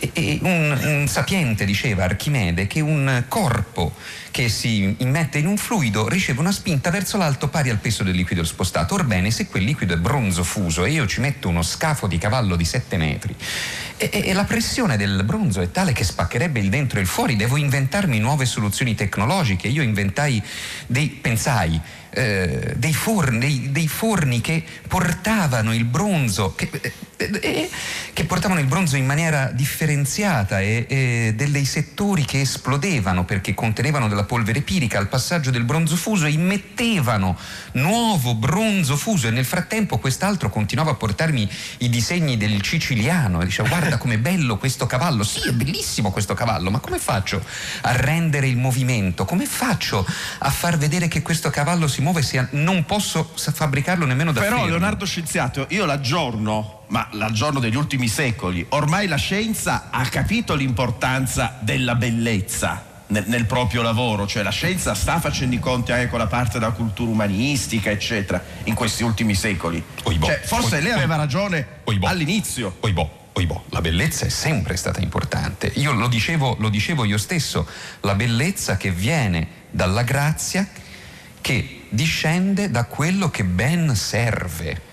e, 0.00 0.38
un, 0.42 0.78
un 0.82 1.08
sapiente 1.08 1.64
diceva, 1.64 2.04
Archimede, 2.04 2.66
che 2.66 2.80
un 2.80 3.24
corpo 3.28 3.94
che 4.30 4.48
si 4.48 4.94
immette 4.98 5.38
in 5.38 5.46
un 5.46 5.56
fluido 5.56 6.08
riceve 6.08 6.40
una 6.40 6.52
spinta 6.52 6.90
verso 6.90 7.16
l'alto 7.16 7.48
pari 7.48 7.70
al 7.70 7.78
peso 7.78 8.02
del 8.02 8.14
liquido 8.14 8.44
spostato. 8.44 8.94
Orbene, 8.94 9.30
se 9.30 9.46
quel 9.46 9.64
liquido 9.64 9.94
è 9.94 9.98
bronzo 9.98 10.42
fuso 10.44 10.84
e 10.84 10.90
io 10.90 11.06
ci 11.06 11.20
metto 11.20 11.48
uno 11.48 11.62
scafo 11.62 12.06
di 12.06 12.18
cavallo 12.18 12.56
di 12.56 12.64
7 12.64 12.96
metri 12.96 13.36
e, 14.00 14.28
e, 14.28 14.32
la 14.32 14.44
pressione 14.44 14.96
del 14.96 15.22
bronzo 15.24 15.60
è 15.60 15.70
tale 15.70 15.92
che 15.92 16.04
spaccherebbe 16.04 16.58
il 16.58 16.70
dentro 16.70 16.98
e 16.98 17.02
il 17.02 17.06
fuori, 17.06 17.36
devo 17.36 17.58
inventarmi 17.58 18.18
nuove 18.18 18.46
soluzioni 18.46 18.94
tecnologiche. 18.94 19.68
Io 19.68 19.82
inventai 19.82 20.42
dei, 20.86 21.08
pensai, 21.08 21.78
eh, 22.10 22.74
dei, 22.76 22.92
forni, 22.92 23.70
dei, 23.70 23.88
forni, 23.88 24.40
che 24.40 24.62
portavano 24.86 25.72
il 25.74 25.84
bronzo, 25.84 26.54
che, 26.54 26.68
eh, 26.80 26.92
eh, 27.16 27.70
che 28.12 28.24
portavano 28.24 28.60
il 28.60 28.66
bronzo 28.66 28.96
in 28.96 29.06
maniera 29.06 29.50
differenziata 29.52 30.60
e, 30.60 30.86
e 30.88 31.34
dei 31.36 31.64
settori 31.64 32.24
che 32.24 32.40
esplodevano 32.40 33.24
perché 33.24 33.54
contenevano 33.54 34.08
della 34.08 34.24
polvere 34.24 34.60
pirica 34.62 34.98
al 34.98 35.08
passaggio 35.08 35.50
del 35.50 35.64
bronzo 35.64 35.96
fuso 35.96 36.26
e 36.26 36.30
immettevano 36.30 37.38
nuovo 37.72 38.34
bronzo 38.34 38.96
fuso 38.96 39.28
e 39.28 39.30
nel 39.30 39.44
frattempo 39.44 39.98
quest'altro 39.98 40.50
continuava 40.50 40.90
a 40.90 40.94
portarmi 40.94 41.48
i 41.78 41.88
disegni 41.88 42.36
del 42.36 42.64
siciliano 42.64 43.40
e 43.40 43.44
diceva 43.44 43.68
guarda 43.68 43.98
com'è 43.98 44.18
bello 44.18 44.58
questo 44.58 44.86
cavallo, 44.86 45.22
sì 45.22 45.48
è 45.48 45.52
bellissimo 45.52 46.10
questo 46.10 46.34
cavallo, 46.34 46.70
ma 46.70 46.78
come 46.80 46.98
faccio 46.98 47.44
a 47.82 47.92
rendere 47.92 48.48
il 48.48 48.56
movimento? 48.56 49.24
Come 49.24 49.46
faccio 49.46 50.06
a 50.38 50.50
far 50.50 50.76
vedere 50.76 51.08
che 51.08 51.22
questo 51.22 51.50
cavallo 51.50 51.86
si 51.86 51.99
muove 52.00 52.22
se 52.22 52.48
non 52.50 52.84
posso 52.84 53.30
fabbricarlo 53.34 54.04
nemmeno 54.06 54.32
da 54.32 54.40
Però 54.40 54.56
fermo. 54.56 54.70
Leonardo 54.70 55.04
Scienziato, 55.04 55.66
io 55.70 55.84
l'aggiorno, 55.84 56.82
ma 56.88 57.08
l'aggiorno 57.12 57.60
degli 57.60 57.76
ultimi 57.76 58.08
secoli. 58.08 58.64
Ormai 58.70 59.06
la 59.06 59.16
scienza 59.16 59.88
ha 59.90 60.04
capito 60.06 60.54
l'importanza 60.54 61.56
della 61.60 61.94
bellezza. 61.94 62.88
Nel, 63.10 63.24
nel, 63.26 63.44
proprio 63.44 63.82
lavoro, 63.82 64.24
cioè 64.24 64.44
la 64.44 64.50
scienza 64.50 64.94
sta 64.94 65.18
facendo 65.18 65.56
i 65.56 65.58
conti 65.58 65.90
anche 65.90 66.08
con 66.08 66.20
la 66.20 66.28
parte 66.28 66.60
della 66.60 66.70
cultura 66.70 67.10
umanistica, 67.10 67.90
eccetera, 67.90 68.40
in 68.64 68.74
questi 68.74 69.02
ultimi 69.02 69.34
secoli. 69.34 69.82
Oibò, 70.04 70.26
cioè, 70.26 70.40
forse 70.44 70.76
oibò, 70.76 70.86
lei 70.86 70.92
aveva 70.96 71.16
ragione 71.16 71.66
oibò, 71.84 72.06
all'inizio. 72.06 72.76
Oibò. 72.80 73.18
Oibò, 73.32 73.64
la 73.70 73.80
bellezza 73.80 74.26
è 74.26 74.28
sempre 74.28 74.76
stata 74.76 75.00
importante. 75.00 75.72
Io 75.76 75.92
lo 75.92 76.08
dicevo, 76.08 76.56
lo 76.58 76.68
dicevo 76.68 77.04
io 77.04 77.16
stesso, 77.16 77.66
la 78.00 78.14
bellezza 78.14 78.76
che 78.76 78.90
viene 78.90 79.48
dalla 79.70 80.02
grazia 80.02 80.68
che 81.40 81.79
discende 81.90 82.70
da 82.70 82.84
quello 82.84 83.30
che 83.30 83.44
ben 83.44 83.94
serve. 83.94 84.88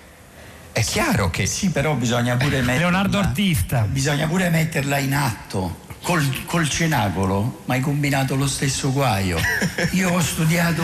È 0.72 0.84
chiaro 0.84 1.30
che... 1.30 1.46
Sì, 1.46 1.70
però 1.70 1.96
bisogna 1.96 2.36
pure 2.36 2.62
metterla... 2.62 2.80
Leonardo 2.80 3.20
Artista. 3.20 3.82
Bisogna 3.82 4.28
pure 4.28 4.50
metterla 4.50 4.98
in 4.98 5.16
atto. 5.16 5.86
Col, 6.04 6.46
col 6.46 6.70
cenacolo 6.70 7.64
ma 7.66 7.74
hai 7.74 7.82
combinato 7.82 8.36
lo 8.36 8.48
stesso 8.48 8.92
guaio. 8.92 9.40
Io 9.92 10.12
ho 10.12 10.22
studiato 10.22 10.84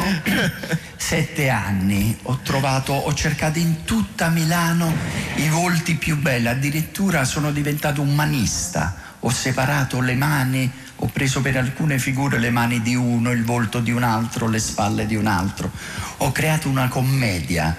sette 0.96 1.50
anni, 1.50 2.18
ho 2.24 2.40
trovato, 2.44 2.94
ho 2.94 3.14
cercato 3.14 3.60
in 3.60 3.84
tutta 3.84 4.30
Milano 4.30 4.92
i 5.36 5.50
volti 5.50 5.96
più 5.96 6.18
belli, 6.18 6.48
addirittura 6.48 7.24
sono 7.26 7.52
diventato 7.52 8.02
un 8.02 8.16
manista, 8.16 8.96
ho 9.20 9.30
separato 9.30 10.00
le 10.00 10.16
mani, 10.16 10.72
ho 11.04 11.10
preso 11.12 11.42
per 11.42 11.58
alcune 11.58 12.00
figure 12.00 12.40
le 12.40 12.50
mani 12.50 12.82
di 12.82 12.96
uno, 12.96 13.32
il 13.32 13.44
volto 13.44 13.82
di 13.82 13.92
un 13.92 14.04
altro, 14.04 14.48
le 14.48 14.60
spalle 14.60 15.06
di 15.06 15.18
un 15.18 15.28
altro, 15.28 15.70
ho 16.18 16.32
creato 16.32 16.70
una 16.70 16.88
commedia 16.88 17.76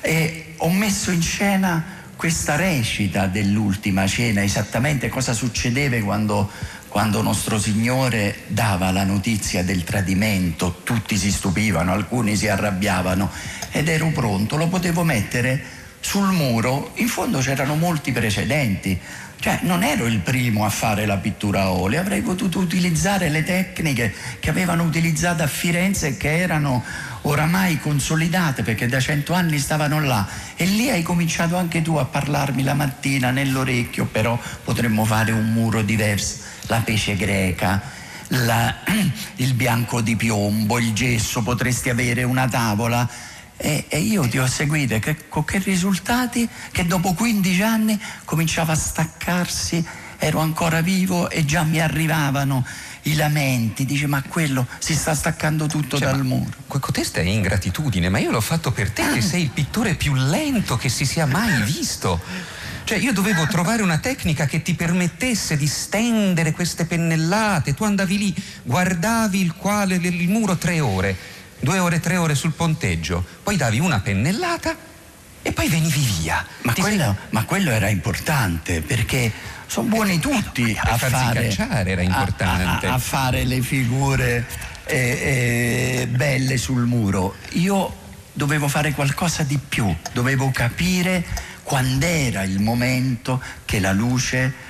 e 0.00 0.54
ho 0.58 0.70
messo 0.70 1.10
in 1.10 1.20
scena 1.20 1.96
questa 2.14 2.54
recita 2.54 3.26
dell'ultima 3.26 4.06
cena, 4.06 4.44
esattamente 4.44 5.08
cosa 5.08 5.32
succedeva 5.32 5.98
quando, 6.04 6.48
quando 6.86 7.20
nostro 7.20 7.58
Signore 7.58 8.42
dava 8.46 8.92
la 8.92 9.02
notizia 9.02 9.64
del 9.64 9.82
tradimento, 9.82 10.80
tutti 10.84 11.16
si 11.16 11.32
stupivano, 11.32 11.92
alcuni 11.92 12.36
si 12.36 12.46
arrabbiavano 12.46 13.28
ed 13.72 13.88
ero 13.88 14.06
pronto, 14.12 14.56
lo 14.56 14.68
potevo 14.68 15.02
mettere 15.02 15.60
sul 15.98 16.28
muro, 16.28 16.92
in 16.94 17.08
fondo 17.08 17.40
c'erano 17.40 17.74
molti 17.74 18.12
precedenti, 18.12 18.96
cioè 19.40 19.60
non 19.62 19.84
ero 19.84 20.06
il 20.06 20.18
primo 20.18 20.64
a 20.64 20.68
fare 20.68 21.06
la 21.06 21.16
pittura 21.16 21.62
a 21.62 21.70
olio, 21.70 22.00
avrei 22.00 22.22
potuto 22.22 22.58
utilizzare 22.58 23.28
le 23.28 23.44
tecniche 23.44 24.12
che 24.40 24.50
avevano 24.50 24.82
utilizzato 24.82 25.42
a 25.42 25.46
Firenze 25.46 26.08
e 26.08 26.16
che 26.16 26.38
erano 26.38 26.82
oramai 27.22 27.78
consolidate 27.78 28.62
perché 28.62 28.88
da 28.88 29.00
cento 29.00 29.34
anni 29.34 29.58
stavano 29.58 30.00
là 30.00 30.26
e 30.56 30.64
lì 30.64 30.90
hai 30.90 31.02
cominciato 31.02 31.56
anche 31.56 31.82
tu 31.82 31.94
a 31.96 32.04
parlarmi 32.04 32.62
la 32.62 32.74
mattina 32.74 33.30
nell'orecchio, 33.30 34.06
però 34.06 34.38
potremmo 34.64 35.04
fare 35.04 35.30
un 35.30 35.52
muro 35.52 35.82
diverso, 35.82 36.38
la 36.66 36.80
pece 36.80 37.14
greca, 37.14 37.80
la, 38.28 38.74
il 39.36 39.54
bianco 39.54 40.00
di 40.00 40.16
piombo, 40.16 40.78
il 40.78 40.92
gesso, 40.92 41.42
potresti 41.42 41.90
avere 41.90 42.24
una 42.24 42.48
tavola. 42.48 43.08
E, 43.60 43.86
e, 43.88 43.98
io 43.98 44.26
ti 44.28 44.38
ho 44.38 44.46
seguito 44.46 44.98
che, 45.00 45.28
con 45.28 45.44
che 45.44 45.58
risultati? 45.58 46.48
Che 46.70 46.86
dopo 46.86 47.12
15 47.12 47.62
anni 47.62 48.00
cominciava 48.24 48.72
a 48.72 48.76
staccarsi, 48.76 49.84
ero 50.16 50.38
ancora 50.38 50.80
vivo 50.80 51.28
e 51.28 51.44
già 51.44 51.64
mi 51.64 51.80
arrivavano 51.80 52.64
i 53.02 53.14
lamenti, 53.14 53.84
dice 53.84 54.06
ma 54.06 54.22
quello 54.22 54.66
si 54.78 54.94
sta 54.94 55.14
staccando 55.14 55.66
tutto 55.66 55.98
cioè, 55.98 56.08
dal 56.08 56.24
muro. 56.24 56.52
Questa 56.66 57.20
è 57.20 57.24
ingratitudine, 57.24 58.08
ma 58.08 58.18
io 58.18 58.30
l'ho 58.30 58.40
fatto 58.40 58.70
per 58.70 58.90
te 58.90 59.02
che 59.12 59.20
sei 59.20 59.42
il 59.42 59.50
pittore 59.50 59.94
più 59.94 60.14
lento 60.14 60.76
che 60.76 60.88
si 60.88 61.04
sia 61.04 61.26
mai 61.26 61.62
visto. 61.66 62.20
Cioè 62.84 62.96
io 62.96 63.12
dovevo 63.12 63.46
trovare 63.46 63.82
una 63.82 63.98
tecnica 63.98 64.46
che 64.46 64.62
ti 64.62 64.74
permettesse 64.74 65.58
di 65.58 65.66
stendere 65.66 66.52
queste 66.52 66.86
pennellate, 66.86 67.74
tu 67.74 67.84
andavi 67.84 68.16
lì, 68.18 68.34
guardavi 68.62 69.40
il, 69.40 69.54
quale, 69.54 69.96
il 69.96 70.28
muro 70.28 70.56
tre 70.56 70.80
ore, 70.80 71.14
due 71.60 71.78
ore, 71.78 72.00
tre 72.00 72.16
ore 72.16 72.34
sul 72.34 72.52
ponteggio, 72.52 73.24
poi 73.42 73.56
davi 73.56 73.78
una 73.78 74.00
pennellata 74.00 74.76
e 75.42 75.52
poi 75.52 75.68
venivi 75.68 76.00
via. 76.20 76.44
Ma, 76.62 76.74
quello, 76.74 77.02
sei... 77.02 77.14
ma 77.30 77.44
quello 77.44 77.70
era 77.70 77.88
importante 77.88 78.80
perché 78.80 79.32
sono 79.66 79.88
buoni 79.88 80.18
tutti 80.18 80.76
a 80.80 80.96
fare, 80.96 81.54
era 81.90 82.02
importante. 82.02 82.86
A, 82.86 82.90
a, 82.90 82.94
a 82.94 82.98
fare 82.98 83.44
le 83.44 83.60
figure 83.60 84.46
eh, 84.84 86.00
eh, 86.02 86.06
belle 86.08 86.56
sul 86.56 86.86
muro. 86.86 87.36
Io 87.50 87.94
dovevo 88.32 88.68
fare 88.68 88.92
qualcosa 88.92 89.42
di 89.42 89.58
più, 89.58 89.94
dovevo 90.12 90.50
capire 90.50 91.24
quando 91.62 92.06
era 92.06 92.44
il 92.44 92.60
momento 92.60 93.42
che 93.64 93.80
la 93.80 93.92
luce 93.92 94.66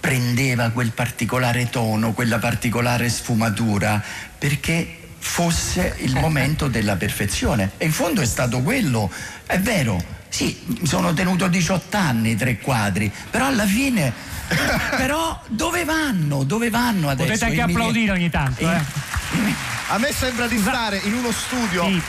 prendeva 0.00 0.70
quel 0.70 0.92
particolare 0.92 1.68
tono, 1.68 2.12
quella 2.12 2.38
particolare 2.38 3.08
sfumatura, 3.10 4.02
perché 4.38 4.97
fosse 5.18 5.94
il 5.98 6.14
momento 6.14 6.68
della 6.68 6.96
perfezione. 6.96 7.72
E 7.76 7.86
in 7.86 7.92
fondo 7.92 8.20
è 8.20 8.26
stato 8.26 8.60
quello, 8.60 9.10
è 9.46 9.58
vero, 9.58 10.02
sì, 10.28 10.58
mi 10.66 10.86
sono 10.86 11.12
tenuto 11.14 11.48
18 11.48 11.96
anni, 11.96 12.36
tre 12.36 12.58
quadri, 12.58 13.10
però 13.30 13.46
alla 13.46 13.66
fine 13.66 14.12
però 14.96 15.40
dove 15.48 15.84
vanno? 15.84 16.42
Dove 16.44 16.70
vanno 16.70 17.08
adesso? 17.08 17.32
Potete 17.32 17.44
anche 17.44 17.60
applaudire 17.60 18.12
ogni 18.12 18.30
tanto. 18.30 18.68
Eh. 18.70 18.80
A 19.88 19.98
me 19.98 20.12
sembra 20.12 20.46
di 20.46 20.58
stare 20.58 21.00
in 21.04 21.14
uno 21.14 21.32
studio 21.32 21.84
sì. 21.84 22.02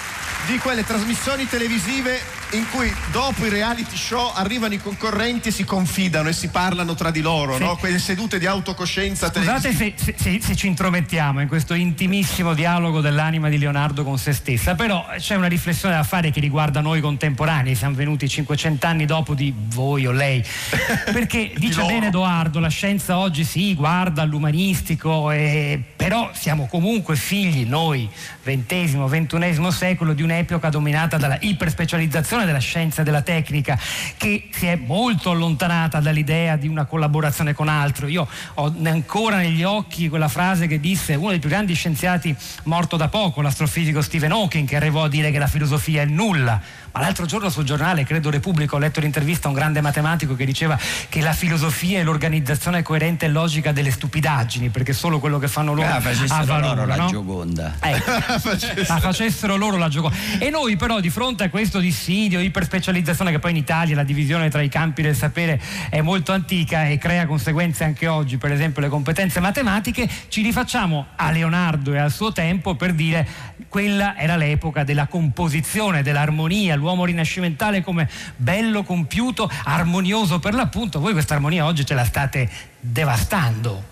di 0.48 0.58
quelle 0.58 0.86
trasmissioni 0.86 1.48
televisive 1.48 2.39
in 2.52 2.68
cui 2.72 2.92
dopo 3.12 3.46
i 3.46 3.50
reality 3.50 3.96
show 3.96 4.32
arrivano 4.34 4.74
i 4.74 4.80
concorrenti 4.80 5.50
e 5.50 5.52
si 5.52 5.64
confidano 5.64 6.30
e 6.30 6.34
si 6.34 6.48
parlano 6.48 6.96
tra 6.96 7.12
di 7.12 7.22
loro, 7.22 7.56
sì. 7.58 7.64
no? 7.64 7.76
quelle 7.76 8.00
sedute 8.00 8.40
di 8.40 8.48
autocoscienza 8.48 9.32
Scusate 9.32 9.74
se, 9.74 9.94
se, 9.96 10.40
se, 10.42 10.56
ci 10.56 10.68
intromettiamo 10.68 11.42
in 11.42 11.48
questo 11.48 11.76
intimissimo 11.76 12.54
dialogo 12.56 13.02
dell'anima 13.02 13.50
di 13.50 13.60
Leonardo 13.60 14.04
con 14.04 14.18
se 14.18 14.34
stessa, 14.34 14.74
però 14.74 15.06
c'è 15.18 15.36
una 15.36 15.48
riflessione 15.48 15.96
da 15.96 16.04
fare 16.04 16.32
che 16.32 16.40
riguarda 16.40 16.82
noi 16.82 17.02
contemporanei, 17.02 17.76
siamo 17.76 17.96
venuti 17.96 18.28
500 18.28 18.88
anni 18.88 19.06
dopo 19.06 19.36
di 19.36 19.54
voi 19.56 20.08
o 20.08 20.12
lei, 20.12 20.44
perché 21.12 21.52
dice 21.56 21.84
bene 21.84 22.08
Edoardo, 22.08 22.60
la 22.60 22.70
scienza 22.70 23.18
oggi 23.20 23.44
sì, 23.44 23.76
guarda 23.76 24.24
all'umanistico, 24.24 25.30
e... 25.32 25.82
però 25.96 26.32
siamo 26.34 26.66
comunque 26.68 27.16
figli 27.16 27.66
noi, 27.66 28.10
XX, 28.58 29.06
XXI 29.08 29.72
secolo, 29.72 30.14
di 30.14 30.22
un'epoca 30.22 30.70
dominata 30.70 31.18
dalla 31.18 31.38
iperspecializzazione 31.40 32.46
della 32.46 32.60
scienza 32.60 33.02
e 33.02 33.04
della 33.04 33.22
tecnica 33.22 33.78
che 34.18 34.50
si 34.52 34.68
è 34.68 34.76
molto 34.76 35.32
allontanata 35.32 36.00
dall'idea 36.00 36.56
di 36.56 36.68
una 36.68 36.86
collaborazione 36.86 37.54
con 37.54 37.68
altro. 37.68 38.08
Io 38.08 38.28
ho 38.56 38.74
ancora 38.84 39.38
negli 39.38 39.64
occhi 39.64 40.10
quella 40.10 40.28
frase 40.28 40.68
che 40.68 40.80
disse 40.80 41.16
uno 41.16 41.30
dei 41.30 41.40
più 41.40 41.50
grandi 41.50 41.74
scienziati 41.74 42.36
morto 42.64 42.98
da 42.98 43.08
poco, 43.08 43.42
l'astrofisico 43.42 44.02
Stephen 44.02 44.32
Hawking, 44.32 44.68
che 44.68 44.76
arrivò 44.76 45.04
a 45.04 45.10
dire 45.10 45.32
che 45.32 45.40
la 45.40 45.48
filosofia 45.48 46.02
è 46.02 46.06
nulla 46.06 46.62
ma 46.92 47.02
l'altro 47.02 47.26
giorno 47.26 47.50
sul 47.50 47.66
giornale, 47.66 48.04
credo 48.04 48.30
Repubblica, 48.30 48.76
ho 48.76 48.80
letto 48.80 49.00
l'intervista 49.00 49.48
a 49.48 49.52
un 49.52 49.56
grande 49.56 49.82
matematico 49.82 50.36
che 50.36 50.46
diceva 50.46 50.78
che 51.08 51.22
la 51.22 51.34
filosofia 51.34 52.00
è 52.00 52.04
l'organizzazione 52.04 52.82
coerente 52.82 53.26
e 53.26 53.30
logica 53.30 53.72
delle 53.72 53.92
stupidaggini, 53.92 54.70
perché 54.70 54.94
solo 54.94 55.20
quello 55.20 55.38
che 55.38 55.48
fanno 55.48 55.74
loro 55.74 55.88
ah, 55.88 55.96
ha 55.96 56.44
valore, 56.44 56.68
loro 56.68 56.86
no? 56.86 56.96
la 56.96 57.06
gioconda. 57.06 57.76
Ecco, 58.40 58.58
facessero. 58.58 59.00
facessero 59.00 59.56
loro 59.56 59.78
la 59.78 59.90
gioconda. 59.90 60.18
E 60.40 60.50
noi 60.50 60.76
però 60.76 61.00
di 61.00 61.10
fronte 61.10 61.44
a 61.44 61.50
questo 61.50 61.80
dissidio, 61.80 62.40
iperspecializzazione 62.40 63.32
che 63.32 63.40
poi 63.40 63.52
in 63.52 63.58
Italia 63.58 63.96
la 63.96 64.04
divisione 64.04 64.50
tra 64.50 64.62
i 64.62 64.70
campi 64.70 65.02
del 65.02 65.16
sapere 65.16 65.62
è 65.90 66.02
molto 66.02 66.32
antica 66.32 66.88
e 66.88 66.98
crea 66.98 67.26
conseguenze 67.26 67.84
anche 67.84 68.08
oggi, 68.08 68.38
per 68.38 68.52
esempio 68.52 68.82
le 68.82 68.90
competenze 68.90 69.40
matematiche, 69.40 70.10
ci 70.30 70.42
rifacciamo 70.42 71.08
a 71.16 71.32
Leonardo 71.32 71.94
e 71.94 71.98
al 71.98 72.12
suo 72.12 72.32
tempo 72.32 72.76
per 72.76 72.94
dire 72.94 73.28
quella 73.68 74.18
era 74.18 74.36
l'epoca 74.36 74.84
della 74.84 75.08
composizione, 75.08 76.02
dell'armonia, 76.02 76.76
l'uomo 76.76 77.06
rinascimentale 77.06 77.82
come 77.82 78.10
bello, 78.36 78.84
compiuto, 78.84 79.50
armonioso 79.66 80.40
per 80.40 80.54
l'appunto, 80.54 81.00
voi 81.00 81.14
questa 81.14 81.36
armonia 81.36 81.66
oggi 81.66 81.86
ce 81.86 81.94
la 81.94 82.06
state 82.06 82.50
devastando. 82.80 83.89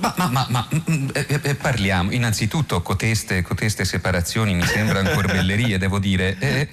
Ma, 0.00 0.14
ma, 0.16 0.28
ma, 0.28 0.46
ma 0.48 0.68
mm, 0.90 1.08
eh, 1.12 1.40
eh, 1.42 1.54
parliamo, 1.54 2.12
innanzitutto 2.12 2.82
coteste, 2.82 3.42
coteste, 3.42 3.84
separazioni 3.84 4.54
mi 4.54 4.64
sembrano 4.64 5.10
corbellerie, 5.10 5.78
devo 5.78 5.98
dire. 5.98 6.36
Eh, 6.38 6.68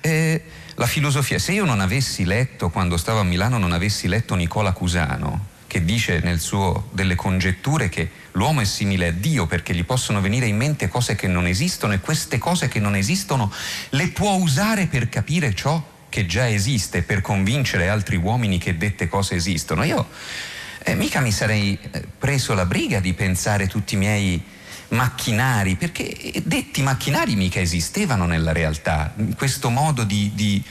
eh, 0.00 0.42
la 0.74 0.86
filosofia, 0.86 1.38
se 1.40 1.52
io 1.52 1.64
non 1.64 1.80
avessi 1.80 2.24
letto, 2.24 2.70
quando 2.70 2.96
stavo 2.96 3.20
a 3.20 3.24
Milano, 3.24 3.58
non 3.58 3.72
avessi 3.72 4.06
letto 4.06 4.36
Nicola 4.36 4.72
Cusano, 4.72 5.46
che 5.66 5.84
dice 5.84 6.20
nel 6.20 6.38
suo 6.38 6.88
delle 6.92 7.16
congetture 7.16 7.88
che 7.88 8.08
l'uomo 8.32 8.60
è 8.60 8.64
simile 8.64 9.08
a 9.08 9.12
Dio 9.12 9.46
perché 9.46 9.74
gli 9.74 9.84
possono 9.84 10.20
venire 10.20 10.46
in 10.46 10.56
mente 10.56 10.88
cose 10.88 11.16
che 11.16 11.26
non 11.26 11.46
esistono 11.46 11.94
e 11.94 12.00
queste 12.00 12.38
cose 12.38 12.68
che 12.68 12.78
non 12.78 12.94
esistono 12.94 13.52
le 13.90 14.08
può 14.08 14.34
usare 14.34 14.86
per 14.86 15.08
capire 15.08 15.52
ciò 15.54 15.96
che 16.08 16.26
già 16.26 16.48
esiste, 16.48 17.02
per 17.02 17.20
convincere 17.20 17.88
altri 17.88 18.16
uomini 18.16 18.58
che 18.58 18.78
dette 18.78 19.08
cose 19.08 19.34
esistono. 19.34 19.82
Io 19.82 20.08
eh, 20.84 20.94
mica 20.94 21.20
mi 21.20 21.32
sarei 21.32 21.78
eh, 21.90 22.04
preso 22.18 22.54
la 22.54 22.66
briga 22.66 23.00
di 23.00 23.12
pensare 23.12 23.66
tutti 23.66 23.94
i 23.94 23.98
miei 23.98 24.42
macchinari, 24.88 25.76
perché 25.76 26.42
detti 26.44 26.82
macchinari 26.82 27.36
mica 27.36 27.60
esistevano 27.60 28.24
nella 28.24 28.52
realtà. 28.52 29.14
Questo 29.36 29.70
modo 29.70 30.04
di, 30.04 30.32
di, 30.34 30.62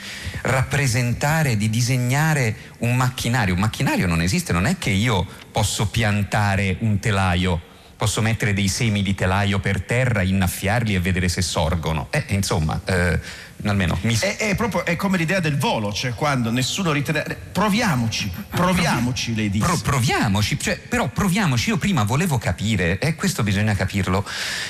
rappresentare, 0.42 1.58
di 1.58 1.70
disegnare 1.70 2.56
un 2.80 2.96
macchinario, 2.96 3.54
un 3.54 3.60
macchinario 3.60 4.08
non 4.08 4.22
esiste, 4.22 4.54
non 4.54 4.66
è 4.66 4.78
che 4.78 4.90
io 4.90 5.26
posso 5.52 5.88
piantare 5.88 6.78
un 6.80 7.00
telaio, 7.00 7.62
posso 7.98 8.22
mettere 8.22 8.54
dei 8.54 8.68
semi 8.68 9.02
di 9.02 9.16
telaio 9.16 9.60
per 9.60 9.82
terra, 9.82 10.22
innaffiarli 10.22 10.94
e 10.96 11.00
vedere 11.00 11.28
se 11.28 11.42
sorgono. 11.42 12.08
Eh, 12.12 12.26
insomma, 12.30 12.80
eh, 12.86 13.20
almeno 13.66 13.98
mi... 14.04 14.16
è, 14.18 14.38
è, 14.38 14.56
proprio 14.56 14.86
è 14.86 14.96
come 14.96 15.18
l'idea 15.18 15.40
del 15.40 15.58
volo, 15.58 15.92
cioè 15.92 16.14
quando 16.14 16.52
nessuno 16.52 16.92
ritiene. 16.92 17.24
Proviamoci, 17.52 18.32
proviamoci, 18.50 19.36
lei 19.36 19.50
dice. 19.50 19.66
Pro, 19.66 19.78
proviamoci, 19.78 20.60
cioè, 20.60 20.78
però 20.78 21.08
proviamoci. 21.08 21.70
Io 21.70 21.78
prima 21.78 22.04
volevo 22.04 22.38
capire, 22.38 23.00
e 23.00 23.16
questo 23.16 23.42
bisogna 23.42 23.74
capirlo. 23.74 24.24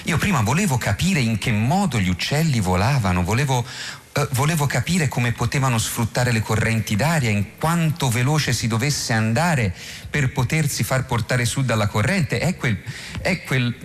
Io 0.03 0.17
prima 0.17 0.41
volevo 0.41 0.77
capire 0.77 1.19
in 1.19 1.37
che 1.37 1.51
modo 1.51 1.99
gli 1.99 2.09
uccelli 2.09 2.61
volavano, 2.61 3.23
volevo 3.23 3.65
eh, 4.17 4.27
volevo 4.31 4.65
capire 4.65 5.07
come 5.07 5.31
potevano 5.31 5.77
sfruttare 5.77 6.31
le 6.31 6.41
correnti 6.41 6.95
d'aria, 6.95 7.29
in 7.29 7.57
quanto 7.59 8.09
veloce 8.09 8.51
si 8.51 8.67
dovesse 8.67 9.13
andare 9.13 9.71
per 10.09 10.31
potersi 10.31 10.83
far 10.83 11.05
portare 11.05 11.45
su 11.45 11.63
dalla 11.63 11.85
corrente. 11.85 12.39
È 12.39 12.55
quel, 12.55 12.81
è 13.21 13.43
quel 13.43 13.75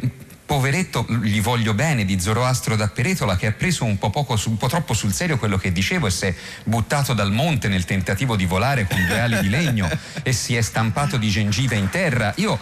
poveretto, 0.46 1.04
gli 1.22 1.42
voglio 1.42 1.74
bene, 1.74 2.06
di 2.06 2.18
Zoroastro 2.18 2.76
da 2.76 2.88
Peretola, 2.88 3.36
che 3.36 3.48
ha 3.48 3.52
preso 3.52 3.84
un 3.84 3.98
po, 3.98 4.08
poco, 4.08 4.40
un 4.46 4.56
po' 4.56 4.68
troppo 4.68 4.94
sul 4.94 5.12
serio 5.12 5.36
quello 5.36 5.58
che 5.58 5.70
dicevo 5.70 6.06
e 6.06 6.10
si 6.10 6.26
è 6.26 6.34
buttato 6.64 7.12
dal 7.12 7.30
monte 7.30 7.68
nel 7.68 7.84
tentativo 7.84 8.34
di 8.34 8.46
volare 8.46 8.86
con 8.86 9.04
due 9.06 9.20
ali 9.20 9.38
di 9.40 9.50
legno 9.50 9.86
e 10.22 10.32
si 10.32 10.56
è 10.56 10.62
stampato 10.62 11.18
di 11.18 11.28
gengive 11.28 11.76
in 11.76 11.90
terra. 11.90 12.32
Io 12.36 12.58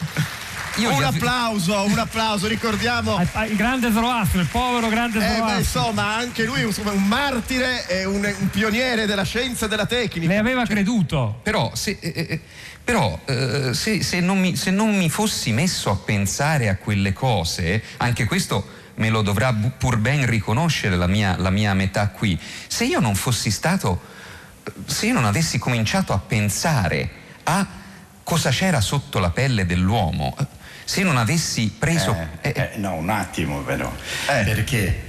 io 0.77 0.95
un 0.95 1.03
applauso, 1.03 1.85
un 1.85 1.99
applauso, 1.99 2.47
ricordiamo. 2.47 3.21
Il 3.49 3.57
grande 3.57 3.93
Zoroastro, 3.93 4.41
il 4.41 4.47
povero 4.47 4.89
grande 4.89 5.21
Zoroastro. 5.21 5.55
Eh, 5.55 5.59
insomma, 5.59 6.15
anche 6.15 6.45
lui 6.45 6.63
insomma, 6.63 6.93
un 6.93 7.07
martire 7.07 7.87
e 7.89 8.05
un, 8.05 8.25
un, 8.39 8.51
pioniere 8.51 9.07
della 9.07 9.25
scienza 9.25 9.67
e 9.67 9.69
della 9.69 9.87
tecnica. 9.87 10.27
Le 10.27 10.39
aveva 10.39 10.65
cioè, 10.65 10.75
creduto. 10.75 11.41
Però, 11.43 11.73
se, 11.75 11.99
eh, 12.01 12.13
eh, 12.15 12.41
però 12.83 13.19
eh, 13.25 13.75
se, 13.75 14.03
se, 14.03 14.21
non 14.21 14.39
mi, 14.39 14.57
se 14.57 14.71
non 14.71 14.97
mi 14.97 15.11
fossi 15.11 15.53
messo 15.53 15.91
a 15.91 15.97
pensare 15.97 16.69
a 16.69 16.77
quelle 16.77 17.13
cose, 17.13 17.83
anche 17.99 18.25
questo 18.25 18.79
me 18.97 19.09
lo 19.09 19.23
dovrà 19.23 19.53
pur 19.53 19.97
ben 19.97 20.27
riconoscere 20.27 20.97
la 20.97 21.07
mia, 21.07 21.37
la 21.39 21.51
mia 21.51 21.75
metà 21.75 22.09
qui, 22.09 22.39
se 22.67 22.85
io 22.85 23.01
non 23.01 23.15
fossi 23.15 23.51
stato, 23.51 24.01
se 24.87 25.07
io 25.07 25.15
non 25.15 25.25
avessi 25.25 25.59
cominciato 25.59 26.13
a 26.13 26.19
pensare 26.19 27.11
a 27.45 27.67
cosa 28.23 28.51
c'era 28.51 28.81
sotto 28.81 29.19
la 29.19 29.31
pelle 29.31 29.67
dell'uomo, 29.67 30.37
se 30.91 31.05
non 31.05 31.17
avessi 31.17 31.73
preso... 31.79 32.17
Eh, 32.41 32.53
eh, 32.53 32.71
no, 32.79 32.95
un 32.95 33.11
attimo 33.11 33.61
però, 33.61 33.95
eh. 34.29 34.43
perché 34.43 35.03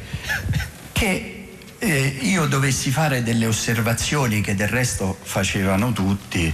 che 0.92 1.48
eh, 1.80 2.18
io 2.22 2.46
dovessi 2.46 2.92
fare 2.92 3.24
delle 3.24 3.48
osservazioni 3.48 4.42
che 4.42 4.54
del 4.54 4.68
resto 4.68 5.18
facevano 5.20 5.92
tutti, 5.92 6.54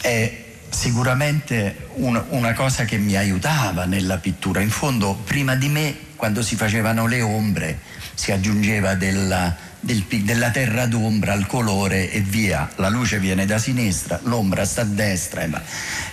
è 0.00 0.44
sicuramente 0.68 1.88
un, 1.94 2.22
una 2.28 2.52
cosa 2.52 2.84
che 2.84 2.96
mi 2.96 3.16
aiutava 3.16 3.86
nella 3.86 4.18
pittura. 4.18 4.60
In 4.60 4.70
fondo, 4.70 5.14
prima 5.14 5.56
di 5.56 5.68
me, 5.68 5.96
quando 6.14 6.42
si 6.42 6.54
facevano 6.54 7.08
le 7.08 7.22
ombre, 7.22 7.80
si 8.14 8.30
aggiungeva 8.30 8.94
della 8.94 9.56
del, 9.88 10.04
della 10.22 10.50
terra 10.50 10.84
d'ombra 10.84 11.32
al 11.32 11.46
colore 11.46 12.10
e 12.10 12.20
via, 12.20 12.70
la 12.76 12.90
luce 12.90 13.18
viene 13.18 13.46
da 13.46 13.56
sinistra, 13.56 14.20
l'ombra 14.24 14.66
sta 14.66 14.82
a 14.82 14.84
destra. 14.84 15.46
Ma... 15.46 15.62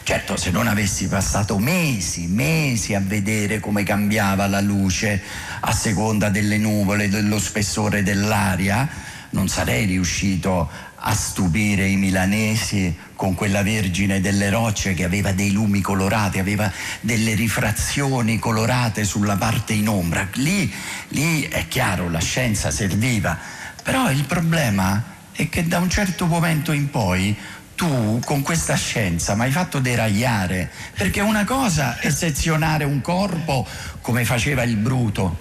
Certo, 0.01 0.37
se 0.37 0.49
non 0.49 0.67
avessi 0.67 1.07
passato 1.07 1.57
mesi, 1.57 2.27
mesi 2.27 2.93
a 2.93 3.01
vedere 3.01 3.59
come 3.59 3.83
cambiava 3.83 4.47
la 4.47 4.61
luce 4.61 5.21
a 5.59 5.73
seconda 5.73 6.29
delle 6.29 6.57
nuvole, 6.57 7.09
dello 7.09 7.37
spessore 7.37 8.01
dell'aria, 8.01 8.87
non 9.31 9.49
sarei 9.49 9.85
riuscito 9.85 10.69
a 11.07 11.13
stupire 11.13 11.85
i 11.85 11.97
milanesi 11.97 12.95
con 13.15 13.35
quella 13.35 13.61
Vergine 13.61 14.21
delle 14.21 14.49
Rocce 14.49 14.93
che 14.93 15.03
aveva 15.03 15.33
dei 15.33 15.51
lumi 15.51 15.81
colorati, 15.81 16.39
aveva 16.39 16.71
delle 17.01 17.35
rifrazioni 17.35 18.39
colorate 18.39 19.03
sulla 19.03 19.35
parte 19.35 19.73
in 19.73 19.89
ombra. 19.89 20.27
Lì, 20.35 20.73
lì 21.09 21.41
è 21.43 21.67
chiaro, 21.67 22.09
la 22.09 22.19
scienza 22.19 22.71
serviva, 22.71 23.37
però 23.85 24.09
il 24.09 24.23
problema 24.23 25.13
è 25.31 25.47
che 25.47 25.67
da 25.67 25.77
un 25.77 25.91
certo 25.91 26.25
momento 26.25 26.71
in 26.71 26.89
poi 26.89 27.37
tu 27.75 28.19
con 28.25 28.41
questa 28.41 28.73
scienza 28.73 29.35
mi 29.35 29.43
hai 29.43 29.51
fatto 29.51 29.77
deragliare, 29.77 30.71
perché 30.97 31.21
una 31.21 31.43
cosa 31.43 31.99
è 31.99 32.09
sezionare 32.09 32.83
un 32.83 32.99
corpo 33.01 33.63
come 34.01 34.25
faceva 34.25 34.63
il 34.63 34.77
Bruto, 34.77 35.37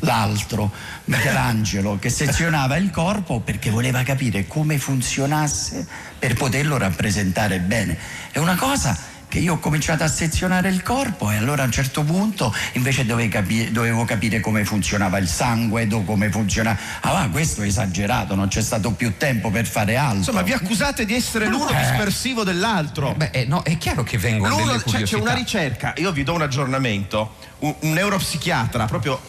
l'altro, 0.00 0.72
Michelangelo, 1.04 2.00
che 2.00 2.08
sezionava 2.08 2.74
il 2.74 2.90
corpo 2.90 3.38
perché 3.38 3.70
voleva 3.70 4.02
capire 4.02 4.48
come 4.48 4.76
funzionasse 4.78 5.86
per 6.18 6.34
poterlo 6.34 6.78
rappresentare 6.78 7.60
bene. 7.60 7.96
È 8.32 8.38
una 8.38 8.56
cosa 8.56 8.98
che 9.28 9.38
io 9.38 9.54
ho 9.54 9.58
cominciato 9.58 10.02
a 10.02 10.08
sezionare 10.08 10.68
il 10.70 10.82
corpo 10.82 11.30
e 11.30 11.36
allora 11.36 11.62
a 11.62 11.66
un 11.66 11.72
certo 11.72 12.02
punto 12.02 12.52
invece 12.72 13.04
dovevo 13.04 13.28
capire, 13.28 13.70
dovevo 13.70 14.04
capire 14.04 14.40
come 14.40 14.64
funzionava 14.64 15.18
il 15.18 15.28
sangue, 15.28 15.86
come 16.04 16.30
funzionava... 16.30 16.78
Ah, 17.00 17.28
questo 17.30 17.62
è 17.62 17.66
esagerato, 17.66 18.34
non 18.34 18.48
c'è 18.48 18.62
stato 18.62 18.92
più 18.92 19.16
tempo 19.16 19.50
per 19.50 19.66
fare 19.66 19.96
altro. 19.96 20.18
Insomma, 20.18 20.42
vi 20.42 20.52
accusate 20.52 21.04
di 21.04 21.14
essere 21.14 21.46
l'uno 21.46 21.68
eh. 21.68 21.76
dispersivo 21.76 22.42
dell'altro. 22.42 23.14
Beh, 23.14 23.30
eh, 23.32 23.44
no, 23.44 23.62
è 23.62 23.76
chiaro 23.78 24.02
che 24.02 24.18
vengono 24.18 24.56
L'uno, 24.56 24.66
delle 24.66 24.82
curiosità. 24.82 25.06
Cioè, 25.06 25.18
c'è 25.18 25.22
una 25.22 25.34
ricerca, 25.34 25.92
io 25.96 26.12
vi 26.12 26.22
do 26.22 26.34
un 26.34 26.42
aggiornamento, 26.42 27.34
un, 27.58 27.74
un 27.80 27.92
neuropsichiatra 27.92 28.86
proprio 28.86 29.20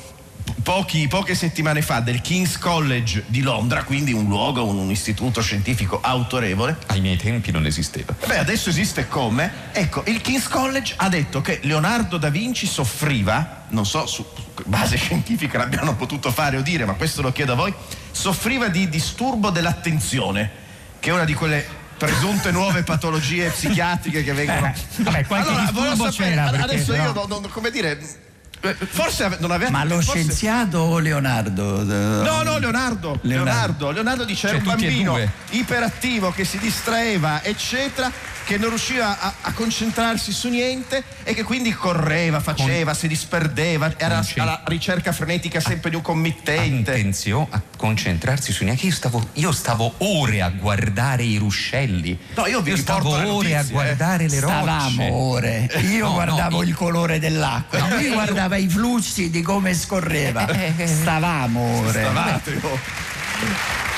pochi, 0.69 1.07
poche 1.07 1.33
settimane 1.33 1.81
fa 1.81 1.99
del 1.99 2.21
King's 2.21 2.59
College 2.59 3.23
di 3.25 3.41
Londra, 3.41 3.83
quindi 3.83 4.13
un 4.13 4.27
luogo, 4.27 4.63
un, 4.63 4.77
un, 4.77 4.91
istituto 4.91 5.41
scientifico 5.41 5.99
autorevole. 5.99 6.77
Ai 6.85 7.01
miei 7.01 7.17
tempi 7.17 7.49
non 7.49 7.65
esisteva. 7.65 8.13
Beh, 8.27 8.37
adesso 8.37 8.69
esiste 8.69 9.07
come? 9.07 9.51
Ecco, 9.71 10.03
il 10.05 10.21
King's 10.21 10.47
College 10.47 10.93
ha 10.97 11.09
detto 11.09 11.41
che 11.41 11.57
Leonardo 11.63 12.17
da 12.17 12.29
Vinci 12.29 12.67
soffriva, 12.67 13.63
non 13.69 13.83
so 13.83 14.05
su 14.05 14.23
base 14.65 14.95
scientifica 15.01 15.57
l'abbiano 15.57 15.95
potuto 15.95 16.29
fare 16.31 16.57
o 16.57 16.61
dire, 16.61 16.85
ma 16.85 16.93
questo 16.93 17.23
lo 17.23 17.31
chiedo 17.31 17.53
a 17.53 17.55
voi, 17.55 17.73
soffriva 18.11 18.67
di 18.67 18.87
disturbo 18.89 19.49
dell'attenzione, 19.49 20.51
che 20.99 21.09
è 21.09 21.13
una 21.13 21.25
di 21.25 21.33
quelle 21.33 21.65
presunte 21.97 22.51
nuove 22.51 22.83
patologie 22.83 23.49
psichiatriche 23.49 24.23
che 24.23 24.33
vengono. 24.33 24.67
Eh, 24.67 25.01
vabbè, 25.01 25.25
allora, 25.29 25.61
disturbo 25.61 26.11
sapere. 26.11 26.39
Adesso 26.39 26.91
però... 26.91 27.05
io, 27.05 27.25
non, 27.27 27.49
come 27.49 27.71
dire 27.71 28.27
forse 28.59 29.37
non 29.39 29.51
aveva. 29.51 29.71
Ma 29.71 29.83
lo 29.83 29.95
forse... 29.95 30.11
scienziato 30.11 30.79
o 30.79 30.99
Leonardo? 30.99 31.83
No, 31.83 32.43
no, 32.43 32.57
Leonardo. 32.57 33.19
Leonardo, 33.21 33.91
Leonardo 33.91 34.23
dice 34.25 34.47
cioè, 34.47 34.49
era 34.51 34.59
un 34.59 34.65
bambino 34.65 35.17
iperattivo 35.51 36.31
che 36.31 36.43
si 36.43 36.57
distraeva, 36.57 37.43
eccetera 37.43 38.11
che 38.49 38.57
non 38.57 38.69
riusciva 38.69 39.19
a, 39.19 39.33
a, 39.41 39.53
concentrarsi 39.53 40.31
su 40.31 40.49
niente 40.49 41.03
e 41.21 41.35
che 41.35 41.43
quindi 41.43 41.71
correva, 41.71 42.39
faceva, 42.39 42.91
Con... 42.91 42.99
si 42.99 43.07
disperdeva, 43.07 43.93
era 43.95 44.15
Concent... 44.15 44.39
alla 44.39 44.63
ricerca 44.65 45.11
frenetica 45.11 45.59
sempre 45.59 45.91
di 45.91 45.95
un 45.95 46.01
committente. 46.01 46.89
Attenzione 46.89 47.45
a 47.51 47.61
concentrarsi 47.77 48.51
su 48.51 48.63
niente. 48.63 48.87
Io 48.87 48.91
stavo, 48.91 49.29
io 49.33 49.51
stavo 49.51 49.93
ore 49.99 50.41
a 50.41 50.49
guardare 50.49 51.21
i 51.21 51.37
ruscelli. 51.37 52.17
No, 52.33 52.47
io 52.47 52.61
vi 52.61 52.71
io 52.71 52.77
stavo 52.77 53.09
ore 53.09 53.23
notizie, 53.23 53.55
a 53.55 53.63
guardare 53.65 54.23
eh. 54.23 54.29
le 54.29 54.39
rocce. 54.39 54.55
Stavamo 54.55 55.13
ore. 55.13 55.69
Io 55.81 56.05
no, 56.05 56.13
guardavo 56.13 56.57
no, 56.57 56.63
il 56.63 56.73
colore 56.73 57.19
dell'acqua, 57.19 57.77
no, 57.77 57.97
lui 57.97 58.09
guardava 58.09 58.55
i 58.55 58.67
flussi 58.67 59.29
di 59.29 59.43
come 59.43 59.75
scorreva. 59.75 60.47
Eh, 60.47 60.73
eh, 60.81 60.87
Stavamo 60.87 61.81
ore. 61.81 62.01
Stavate. 62.01 62.59
Oh. 62.63 63.88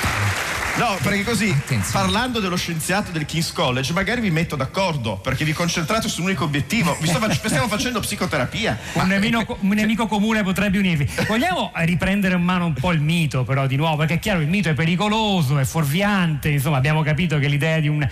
No, 0.78 0.98
perché 1.04 1.24
così, 1.24 1.56
parlando 1.92 2.40
dello 2.40 2.56
scienziato 2.56 3.12
del 3.12 3.26
King's 3.26 3.52
College, 3.52 3.94
magari 3.94 4.22
vi 4.22 4.32
metto 4.32 4.56
d'accordo, 4.56 5.18
perché 5.18 5.44
vi 5.44 5.54
concentrate 5.54 6.08
su 6.08 6.22
un 6.22 6.28
unico 6.28 6.46
obiettivo. 6.46 6.98
Vi 7.00 7.08
sto, 7.08 7.20
stiamo 7.48 7.68
facendo 7.68 8.00
psicoterapia. 8.00 8.78
Un, 8.94 9.08
nemico, 9.08 9.58
un 9.60 9.70
nemico 9.70 10.08
comune 10.08 10.44
potrebbe 10.44 10.80
unirvi. 10.80 11.08
Vogliamo 11.28 11.72
riprendere 11.76 12.36
in 12.36 12.42
mano 12.42 12.66
un 12.66 12.74
po' 12.74 12.92
il 12.94 13.02
mito, 13.02 13.44
però, 13.44 13.68
di 13.68 13.76
nuovo, 13.76 13.98
perché 13.98 14.16
è 14.16 14.20
chiaro, 14.20 14.40
il 14.40 14.48
mito 14.48 14.70
è 14.70 14.74
pericoloso, 14.74 15.60
è 15.60 15.66
fuorviante, 15.66 16.50
insomma, 16.50 16.78
abbiamo 16.78 17.04
capito 17.04 17.38
che 17.38 17.48
l'idea 17.48 17.80
di 17.80 17.88
un 17.88 18.08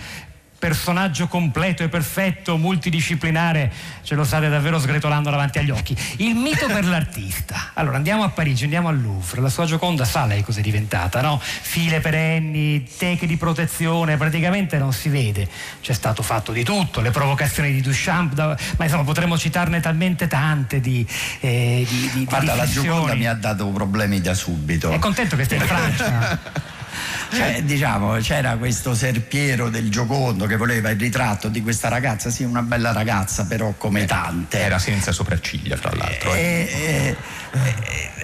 personaggio 0.60 1.26
completo 1.26 1.82
e 1.82 1.88
perfetto, 1.88 2.58
multidisciplinare, 2.58 3.72
ce 4.02 4.14
lo 4.14 4.24
state 4.24 4.50
davvero 4.50 4.78
sgretolando 4.78 5.30
davanti 5.30 5.58
agli 5.58 5.70
occhi. 5.70 5.96
Il 6.18 6.34
mito 6.34 6.66
per 6.66 6.84
l'artista. 6.84 7.70
Allora 7.72 7.96
andiamo 7.96 8.24
a 8.24 8.28
Parigi, 8.28 8.64
andiamo 8.64 8.88
al 8.88 9.00
Louvre, 9.00 9.40
la 9.40 9.48
sua 9.48 9.64
Gioconda 9.64 10.04
sa 10.04 10.26
lei 10.26 10.42
cos'è 10.44 10.60
diventata, 10.60 11.22
no? 11.22 11.40
File 11.40 12.00
perenni, 12.00 12.86
teche 12.96 13.26
di 13.26 13.38
protezione, 13.38 14.18
praticamente 14.18 14.76
non 14.76 14.92
si 14.92 15.08
vede. 15.08 15.48
C'è 15.80 15.94
stato 15.94 16.22
fatto 16.22 16.52
di 16.52 16.62
tutto, 16.62 17.00
le 17.00 17.10
provocazioni 17.10 17.72
di 17.72 17.80
Duchamp, 17.80 18.34
da, 18.34 18.54
ma 18.76 18.84
insomma 18.84 19.04
potremmo 19.04 19.38
citarne 19.38 19.80
talmente 19.80 20.28
tante 20.28 20.80
di, 20.80 21.06
eh, 21.40 21.86
di, 21.88 22.10
di 22.12 22.24
Guarda, 22.26 22.52
di 22.52 22.58
la. 22.58 22.68
Gioconda 22.68 23.14
mi 23.14 23.26
ha 23.26 23.34
dato 23.34 23.66
problemi 23.68 24.20
da 24.20 24.34
subito. 24.34 24.90
È 24.90 24.98
contento 24.98 25.36
che 25.36 25.44
stia 25.44 25.56
in 25.56 25.62
Francia. 25.62 26.68
Cioè, 27.32 27.62
diciamo, 27.62 28.14
c'era 28.16 28.56
questo 28.56 28.94
serpiero 28.94 29.68
del 29.70 29.88
Giocondo 29.90 30.46
che 30.46 30.56
voleva 30.56 30.90
il 30.90 30.98
ritratto 30.98 31.48
di 31.48 31.62
questa 31.62 31.88
ragazza, 31.88 32.30
sì, 32.30 32.42
una 32.44 32.62
bella 32.62 32.92
ragazza, 32.92 33.44
però 33.44 33.72
come 33.78 34.04
tante. 34.04 34.58
Era 34.58 34.78
senza 34.78 35.12
sopracciglia, 35.12 35.76
tra 35.76 35.92
l'altro. 35.94 36.34
eh. 36.34 36.68
E, 36.72 37.16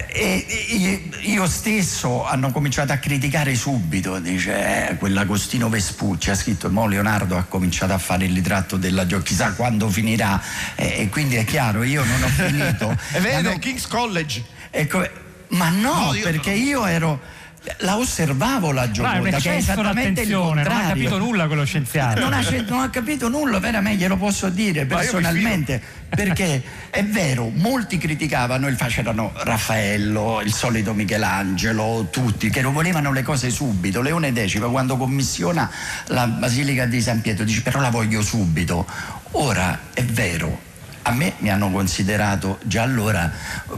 e- 0.09 0.45
e- 0.47 0.65
e- 0.69 1.09
io 1.29 1.47
stesso 1.47 2.25
hanno 2.25 2.51
cominciato 2.51 2.91
a 2.93 2.97
criticare 2.97 3.55
subito, 3.55 4.19
dice, 4.19 4.89
eh, 4.89 4.95
quell'Agostino 4.97 5.69
Vespucci 5.69 6.29
ha 6.29 6.35
scritto, 6.35 6.69
mo 6.69 6.87
Leonardo 6.87 7.37
ha 7.37 7.43
cominciato 7.43 7.93
a 7.93 7.97
fare 7.97 8.25
il 8.25 8.33
ritratto 8.33 8.77
della 8.77 9.05
Gio, 9.05 9.21
chissà 9.21 9.53
quando 9.53 9.89
finirà, 9.89 10.41
Eh, 10.75 11.01
e 11.01 11.09
quindi 11.09 11.35
è 11.35 11.45
chiaro, 11.45 11.83
io 11.83 12.03
non 12.03 12.23
ho 12.23 12.27
finito. 12.29 12.97
E 13.13 13.19
vede, 13.19 13.35
Hanno- 13.49 13.59
King's 13.59 13.87
College. 13.87 14.43
Ecco, 14.69 15.07
ma 15.49 15.69
no, 15.69 16.05
No, 16.07 16.13
io- 16.13 16.23
perché 16.23 16.51
io 16.51 16.85
ero. 16.85 17.35
La 17.79 17.97
osservavo 17.97 18.71
la 18.71 18.89
Gioconda, 18.89 19.37
che 19.37 19.53
è 19.53 19.55
esattamente 19.57 20.21
il 20.21 20.27
d'attenzione, 20.29 20.63
non 20.63 20.71
ha 20.71 20.75
contrario. 20.75 21.03
capito 21.03 21.17
nulla 21.17 21.47
quello 21.47 21.65
scienziato. 21.65 22.19
Non 22.19 22.33
ha, 22.33 22.41
non 22.67 22.79
ha 22.81 22.89
capito 22.89 23.29
nulla, 23.29 23.59
veramente 23.59 24.01
glielo 24.01 24.17
posso 24.17 24.49
dire 24.49 24.85
personalmente, 24.85 25.81
perché 26.09 26.61
è 26.89 27.03
vero, 27.03 27.51
molti 27.53 27.97
criticavano 27.97 28.67
il 28.67 28.75
c'erano 28.75 29.31
Raffaello, 29.35 30.41
il 30.43 30.53
solito 30.53 30.93
Michelangelo, 30.93 32.07
tutti 32.09 32.49
che 32.49 32.61
lo 32.61 32.71
volevano 32.71 33.11
le 33.11 33.23
cose 33.23 33.49
subito. 33.49 34.01
Leone 34.01 34.33
X 34.33 34.59
quando 34.69 34.97
commissiona 34.97 35.69
la 36.07 36.27
Basilica 36.27 36.85
di 36.85 37.01
San 37.01 37.21
Pietro 37.21 37.43
dice 37.43 37.61
però 37.61 37.79
la 37.79 37.89
voglio 37.89 38.21
subito. 38.21 38.85
Ora 39.31 39.79
è 39.93 40.03
vero, 40.03 40.59
a 41.07 41.11
me 41.11 41.35
mi 41.37 41.49
hanno 41.49 41.71
considerato 41.71 42.59
già 42.63 42.81
allora 42.83 43.31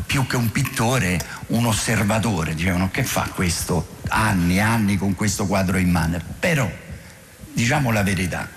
più 0.05 0.25
che 0.25 0.35
un 0.35 0.51
pittore 0.51 1.19
un 1.47 1.65
osservatore, 1.67 2.55
dicevano 2.55 2.89
che 2.89 3.03
fa 3.03 3.29
questo 3.33 3.97
anni 4.09 4.57
e 4.57 4.61
anni 4.61 4.97
con 4.97 5.13
questo 5.13 5.45
quadro 5.45 5.77
in 5.77 5.91
mano, 5.91 6.19
però 6.39 6.69
diciamo 7.53 7.91
la 7.91 8.01
verità. 8.01 8.49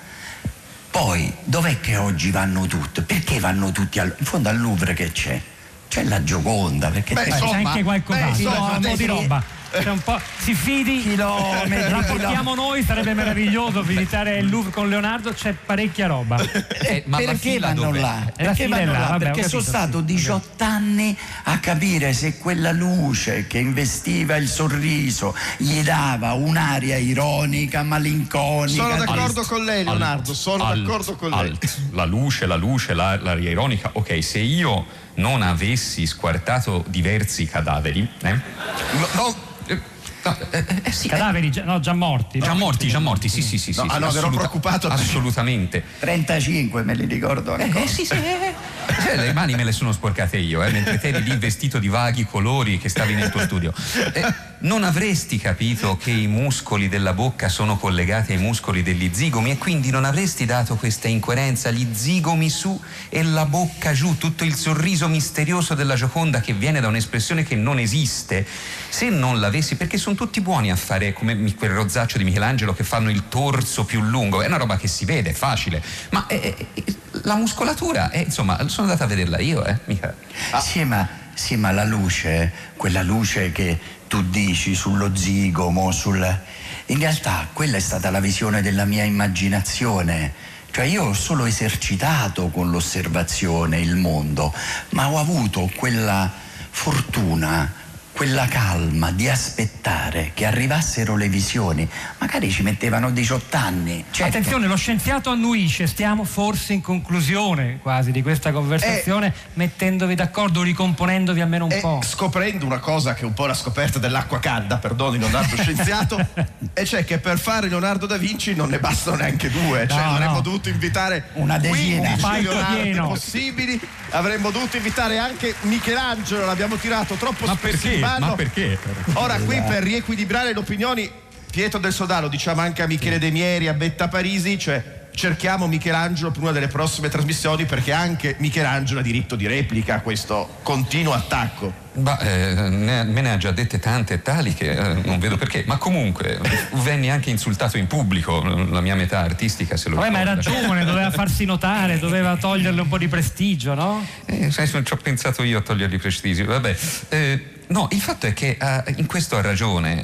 Poi 0.90 1.32
dov'è 1.44 1.80
che 1.80 1.96
oggi 1.96 2.30
vanno 2.30 2.66
tutti? 2.66 3.02
Perché 3.02 3.40
vanno 3.40 3.72
tutti 3.72 3.98
al, 3.98 4.14
in 4.18 4.24
fondo 4.24 4.48
al 4.48 4.58
Louvre 4.58 4.94
che 4.94 5.12
c'è? 5.12 5.40
C'è 5.88 6.04
la 6.04 6.22
Gioconda, 6.24 6.88
perché 6.88 7.12
Beh, 7.12 7.24
C'è 7.24 7.30
insomma, 7.30 7.70
anche 7.70 7.82
qualcos'altro, 7.82 8.50
un 8.50 8.80
po' 8.80 8.88
di 8.88 8.96
sì. 8.96 9.06
roba. 9.06 9.44
C'è 9.72 9.88
un 9.90 10.02
po', 10.02 10.20
si 10.38 10.54
fidi, 10.54 11.00
Chilometri, 11.02 11.90
la 11.90 12.02
portiamo 12.06 12.54
noi, 12.54 12.82
sarebbe 12.82 13.14
meraviglioso 13.14 13.82
visitare 13.82 14.36
il 14.38 14.48
Louvre 14.48 14.70
con 14.70 14.88
Leonardo, 14.88 15.32
c'è 15.32 15.54
parecchia 15.54 16.06
roba. 16.08 16.36
Eh, 16.82 17.04
ma 17.06 17.16
perché 17.18 17.58
vanno 17.58 17.84
dov'è? 17.84 18.00
là? 18.00 18.32
E 18.36 18.44
la 18.44 18.50
Perché 18.50 18.68
vanno 18.68 18.92
là, 18.92 18.98
là? 18.98 19.06
vabbè, 19.08 19.24
Perché 19.30 19.48
sono 19.48 19.62
stato 19.62 19.98
sì, 19.98 20.04
18 20.04 20.64
anni 20.64 21.16
a 21.44 21.58
capire 21.58 22.12
se 22.12 22.36
quella 22.38 22.72
luce 22.72 23.46
che 23.46 23.58
investiva 23.58 24.36
il 24.36 24.48
sorriso 24.48 25.34
gli 25.56 25.80
dava 25.82 26.32
un'aria 26.32 26.96
ironica, 26.98 27.82
malinconica. 27.82 28.82
Sono 28.82 28.96
d'accordo 29.04 29.40
Alt, 29.40 29.48
con 29.48 29.64
lei, 29.64 29.84
Leonardo, 29.84 30.30
alt, 30.30 30.38
sono 30.38 30.64
alt, 30.64 30.82
d'accordo 30.82 31.14
con 31.16 31.30
lei. 31.30 31.38
alt. 31.38 31.78
La 31.92 32.04
luce, 32.04 32.46
la 32.46 32.56
luce, 32.56 32.92
la- 32.94 33.18
l'aria 33.20 33.50
ironica. 33.50 33.90
Ok, 33.94 34.22
se 34.22 34.38
io 34.38 34.84
non 35.14 35.42
avessi 35.42 36.06
squartato 36.06 36.84
diversi 36.88 37.46
cadaveri, 37.46 38.08
eh? 38.22 38.32
No, 38.32 39.08
no, 39.14 39.34
Eh, 39.66 39.80
no, 40.24 40.36
eh, 40.50 40.64
eh, 40.84 40.92
sì, 40.92 41.06
eh, 41.06 41.10
Cadaveri 41.10 41.50
già, 41.50 41.64
no, 41.64 41.78
già 41.80 41.92
morti. 41.92 42.38
Già 42.38 42.54
morti, 42.54 42.88
già 42.88 42.98
morti, 43.00 43.28
sì, 43.28 43.42
sì, 43.42 43.58
sì. 43.58 43.72
No, 43.76 43.82
sì, 43.82 43.88
ah, 43.88 43.92
sì, 43.94 43.98
no, 44.00 44.06
ero 44.06 44.06
assoluta- 44.08 44.36
preoccupato 44.38 44.88
perché- 44.88 45.02
Assolutamente. 45.04 45.84
35 45.98 46.82
me 46.84 46.94
li 46.94 47.06
ricordo 47.06 47.52
ancora. 47.54 47.84
Eh, 47.84 47.88
sì, 47.88 48.04
sì, 48.04 48.14
eh, 48.14 48.54
eh, 48.86 49.16
le 49.16 49.32
mani 49.32 49.54
me 49.54 49.64
le 49.64 49.72
sono 49.72 49.92
sporcate 49.92 50.36
io, 50.36 50.62
eh, 50.62 50.70
mentre 50.70 50.98
te 50.98 51.08
eri 51.08 51.22
lì 51.22 51.36
vestito 51.36 51.78
di 51.78 51.88
vaghi 51.88 52.24
colori 52.24 52.78
che 52.78 52.88
stavi 52.88 53.14
nel 53.14 53.30
tuo 53.30 53.40
studio. 53.40 53.72
Eh, 54.12 54.50
non 54.62 54.84
avresti 54.84 55.38
capito 55.38 55.96
che 55.96 56.10
i 56.10 56.28
muscoli 56.28 56.88
della 56.88 57.12
bocca 57.12 57.48
sono 57.48 57.76
collegati 57.76 58.32
ai 58.32 58.38
muscoli 58.38 58.82
degli 58.82 59.10
zigomi 59.12 59.50
e 59.50 59.58
quindi 59.58 59.90
non 59.90 60.04
avresti 60.04 60.44
dato 60.44 60.76
questa 60.76 61.08
incoerenza, 61.08 61.70
gli 61.70 61.86
zigomi 61.92 62.48
su 62.48 62.80
e 63.08 63.22
la 63.24 63.44
bocca 63.44 63.92
giù, 63.92 64.16
tutto 64.18 64.44
il 64.44 64.54
sorriso 64.54 65.08
misterioso 65.08 65.74
della 65.74 65.96
Gioconda 65.96 66.40
che 66.40 66.52
viene 66.52 66.80
da 66.80 66.88
un'espressione 66.88 67.42
che 67.42 67.56
non 67.56 67.78
esiste. 67.78 68.46
Se 68.88 69.08
non 69.08 69.40
l'avessi, 69.40 69.76
perché 69.76 69.98
sono 69.98 70.14
tutti 70.14 70.40
buoni 70.40 70.70
a 70.70 70.76
fare 70.76 71.12
come 71.12 71.54
quel 71.54 71.70
rozzaccio 71.70 72.18
di 72.18 72.24
Michelangelo 72.24 72.72
che 72.72 72.84
fanno 72.84 73.10
il 73.10 73.24
torso 73.28 73.84
più 73.84 74.00
lungo, 74.00 74.42
è 74.42 74.46
una 74.46 74.58
roba 74.58 74.76
che 74.76 74.86
si 74.86 75.04
vede, 75.04 75.30
è 75.30 75.34
facile, 75.34 75.82
ma 76.10 76.26
eh, 76.28 76.68
eh, 76.74 76.84
la 77.22 77.36
muscolatura, 77.36 78.10
eh, 78.10 78.20
insomma, 78.20 78.56
sono 78.68 78.88
andata 78.88 79.04
a 79.04 79.06
vederla 79.06 79.38
io, 79.40 79.64
eh, 79.64 79.78
mica. 79.86 80.14
Sì, 80.60 80.84
ma, 80.84 81.06
sì, 81.34 81.56
ma 81.56 81.70
la 81.70 81.84
luce, 81.84 82.52
quella 82.76 83.02
luce 83.02 83.52
che 83.52 83.78
tu 84.08 84.22
dici 84.28 84.74
sullo 84.74 85.14
zigomo, 85.14 85.90
sul... 85.90 86.40
in 86.86 86.98
realtà 86.98 87.48
quella 87.52 87.76
è 87.76 87.80
stata 87.80 88.10
la 88.10 88.20
visione 88.20 88.60
della 88.62 88.84
mia 88.84 89.04
immaginazione. 89.04 90.50
Cioè 90.70 90.84
io 90.86 91.04
ho 91.04 91.12
solo 91.12 91.44
esercitato 91.44 92.48
con 92.48 92.70
l'osservazione 92.70 93.78
il 93.80 93.96
mondo, 93.96 94.54
ma 94.90 95.10
ho 95.10 95.18
avuto 95.18 95.70
quella 95.76 96.30
fortuna, 96.70 97.70
quella 98.12 98.46
calma 98.46 99.10
di 99.10 99.28
aspettare 99.28 100.32
che 100.34 100.44
arrivassero 100.44 101.16
le 101.16 101.28
visioni. 101.28 101.88
Magari 102.18 102.50
ci 102.50 102.62
mettevano 102.62 103.10
18 103.10 103.56
anni. 103.56 104.04
Certo. 104.10 104.24
Attenzione, 104.36 104.66
lo 104.66 104.76
scienziato 104.76 105.30
annuisce, 105.30 105.86
stiamo 105.86 106.24
forse 106.24 106.74
in 106.74 106.82
conclusione 106.82 107.78
quasi 107.80 108.12
di 108.12 108.22
questa 108.22 108.52
conversazione, 108.52 109.32
mettendovi 109.54 110.14
d'accordo, 110.14 110.62
ricomponendovi 110.62 111.40
almeno 111.40 111.64
un 111.64 111.72
e 111.72 111.80
po'. 111.80 112.00
scoprendo 112.04 112.66
una 112.66 112.78
cosa 112.78 113.14
che 113.14 113.22
è 113.22 113.24
un 113.24 113.32
po' 113.32 113.46
la 113.46 113.54
scoperta 113.54 113.98
dell'acqua 113.98 114.38
calda, 114.38 114.76
perdoni 114.76 115.18
Leonardo 115.18 115.56
scienziato, 115.56 116.18
e 116.74 116.84
cioè 116.84 117.04
che 117.04 117.18
per 117.18 117.38
fare 117.38 117.68
Leonardo 117.68 118.06
da 118.06 118.18
Vinci 118.18 118.54
non 118.54 118.68
ne 118.68 118.78
bastano 118.78 119.16
neanche 119.16 119.50
due, 119.50 119.88
cioè 119.88 120.02
No, 120.04 120.10
avremmo 120.12 120.34
no. 120.34 120.40
dovuto 120.42 120.68
invitare 120.68 121.30
Una 121.34 121.58
decina. 121.58 122.10
15 122.10 122.12
Un 122.12 122.20
palco 122.20 122.50
Leonardi 122.52 122.82
pieno. 122.82 123.08
possibili, 123.08 123.80
avremmo 124.12 124.50
dovuto 124.50 124.76
invitare 124.76 125.18
anche 125.18 125.54
Michelangelo, 125.62 126.44
l'abbiamo 126.46 126.76
tirato 126.76 127.14
troppo 127.14 127.46
Ma 127.46 127.54
spesso 127.54 127.76
perché? 127.76 127.94
in 127.94 128.00
ballo. 128.00 128.26
Ma 128.26 128.34
perché? 128.34 128.78
Ora 129.14 129.38
qui 129.38 129.60
per 129.62 129.82
riequilibrare 129.82 130.52
le 130.52 130.58
opinioni, 130.58 131.10
Pietro 131.50 131.78
del 131.78 131.92
Sodà 131.92 132.20
lo 132.20 132.28
diciamo 132.28 132.60
anche 132.60 132.82
a 132.82 132.86
Michele 132.86 133.18
De 133.18 133.30
Mieri, 133.30 133.68
a 133.68 133.74
Betta 133.74 134.08
Parisi, 134.08 134.58
cioè 134.58 135.00
cerchiamo 135.14 135.66
Michelangelo 135.66 136.30
per 136.30 136.42
una 136.42 136.52
delle 136.52 136.68
prossime 136.68 137.08
trasmissioni 137.08 137.66
perché 137.66 137.92
anche 137.92 138.36
Michelangelo 138.38 139.00
ha 139.00 139.02
diritto 139.02 139.36
di 139.36 139.46
replica 139.46 139.96
a 139.96 140.00
questo 140.00 140.58
continuo 140.62 141.12
attacco. 141.12 141.81
Bah, 141.94 142.18
eh, 142.20 142.70
ne- 142.70 143.04
me 143.04 143.20
ne 143.20 143.32
ha 143.32 143.36
già 143.36 143.50
dette 143.50 143.78
tante 143.78 144.14
e 144.14 144.22
tali 144.22 144.54
che 144.54 144.70
eh, 144.70 144.94
non 145.04 145.18
vedo 145.18 145.36
perché, 145.36 145.62
ma 145.66 145.76
comunque 145.76 146.40
venni 146.72 147.10
anche 147.10 147.28
insultato 147.28 147.76
in 147.76 147.86
pubblico, 147.86 148.42
la 148.42 148.80
mia 148.80 148.94
metà 148.94 149.18
artistica 149.18 149.76
se 149.76 149.90
lo 149.90 149.96
Vabbè, 149.96 150.08
ma 150.08 150.20
era 150.20 150.34
ricorda. 150.34 150.60
giovane, 150.60 150.84
doveva 150.86 151.10
farsi 151.10 151.44
notare, 151.44 151.98
doveva 151.98 152.36
toglierle 152.36 152.80
un 152.80 152.88
po' 152.88 152.96
di 152.96 153.08
prestigio, 153.08 153.74
no? 153.74 154.06
Eh, 154.24 154.50
non 154.72 154.86
ci 154.86 154.92
ho 154.94 154.96
pensato 154.96 155.42
io 155.42 155.58
a 155.58 155.60
togliergli 155.60 155.98
prestigio. 155.98 156.46
Vabbè. 156.46 156.76
Eh, 157.10 157.44
no, 157.66 157.88
il 157.90 158.00
fatto 158.00 158.26
è 158.26 158.32
che 158.32 158.56
ah, 158.58 158.82
in 158.96 159.04
questo 159.04 159.36
ha 159.36 159.42
ragione 159.42 160.02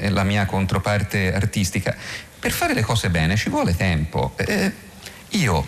eh, 0.00 0.08
la 0.08 0.24
mia 0.24 0.46
controparte 0.46 1.34
artistica. 1.34 1.94
Per 2.38 2.50
fare 2.50 2.72
le 2.72 2.82
cose 2.82 3.10
bene 3.10 3.36
ci 3.36 3.50
vuole 3.50 3.76
tempo. 3.76 4.32
Eh, 4.36 4.72
io 5.30 5.66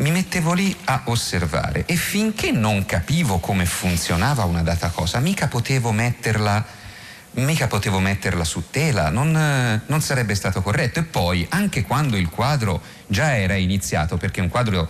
mi 0.00 0.10
mettevo 0.10 0.52
lì 0.52 0.74
a 0.84 1.02
osservare 1.04 1.84
e 1.86 1.94
finché 1.96 2.50
non 2.52 2.84
capivo 2.86 3.38
come 3.38 3.66
funzionava 3.66 4.44
una 4.44 4.62
data 4.62 4.88
cosa, 4.88 5.20
mica 5.20 5.46
potevo 5.46 5.92
metterla 5.92 6.78
mica 7.32 7.68
potevo 7.68 8.00
metterla 8.00 8.42
su 8.42 8.70
tela, 8.70 9.08
non, 9.08 9.80
non 9.86 10.00
sarebbe 10.00 10.34
stato 10.34 10.62
corretto. 10.62 10.98
E 10.98 11.04
poi, 11.04 11.46
anche 11.50 11.82
quando 11.82 12.16
il 12.16 12.28
quadro 12.28 12.82
già 13.06 13.36
era 13.36 13.54
iniziato, 13.54 14.16
perché 14.16 14.40
un 14.40 14.48
quadro 14.48 14.88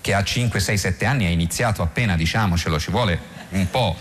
che 0.00 0.14
ha 0.14 0.24
5, 0.24 0.58
6, 0.58 0.78
7 0.78 1.04
anni 1.04 1.26
è 1.26 1.28
iniziato 1.28 1.82
appena, 1.82 2.16
diciamocelo, 2.16 2.78
ci 2.78 2.90
vuole 2.90 3.20
un 3.50 3.68
po'. 3.68 3.96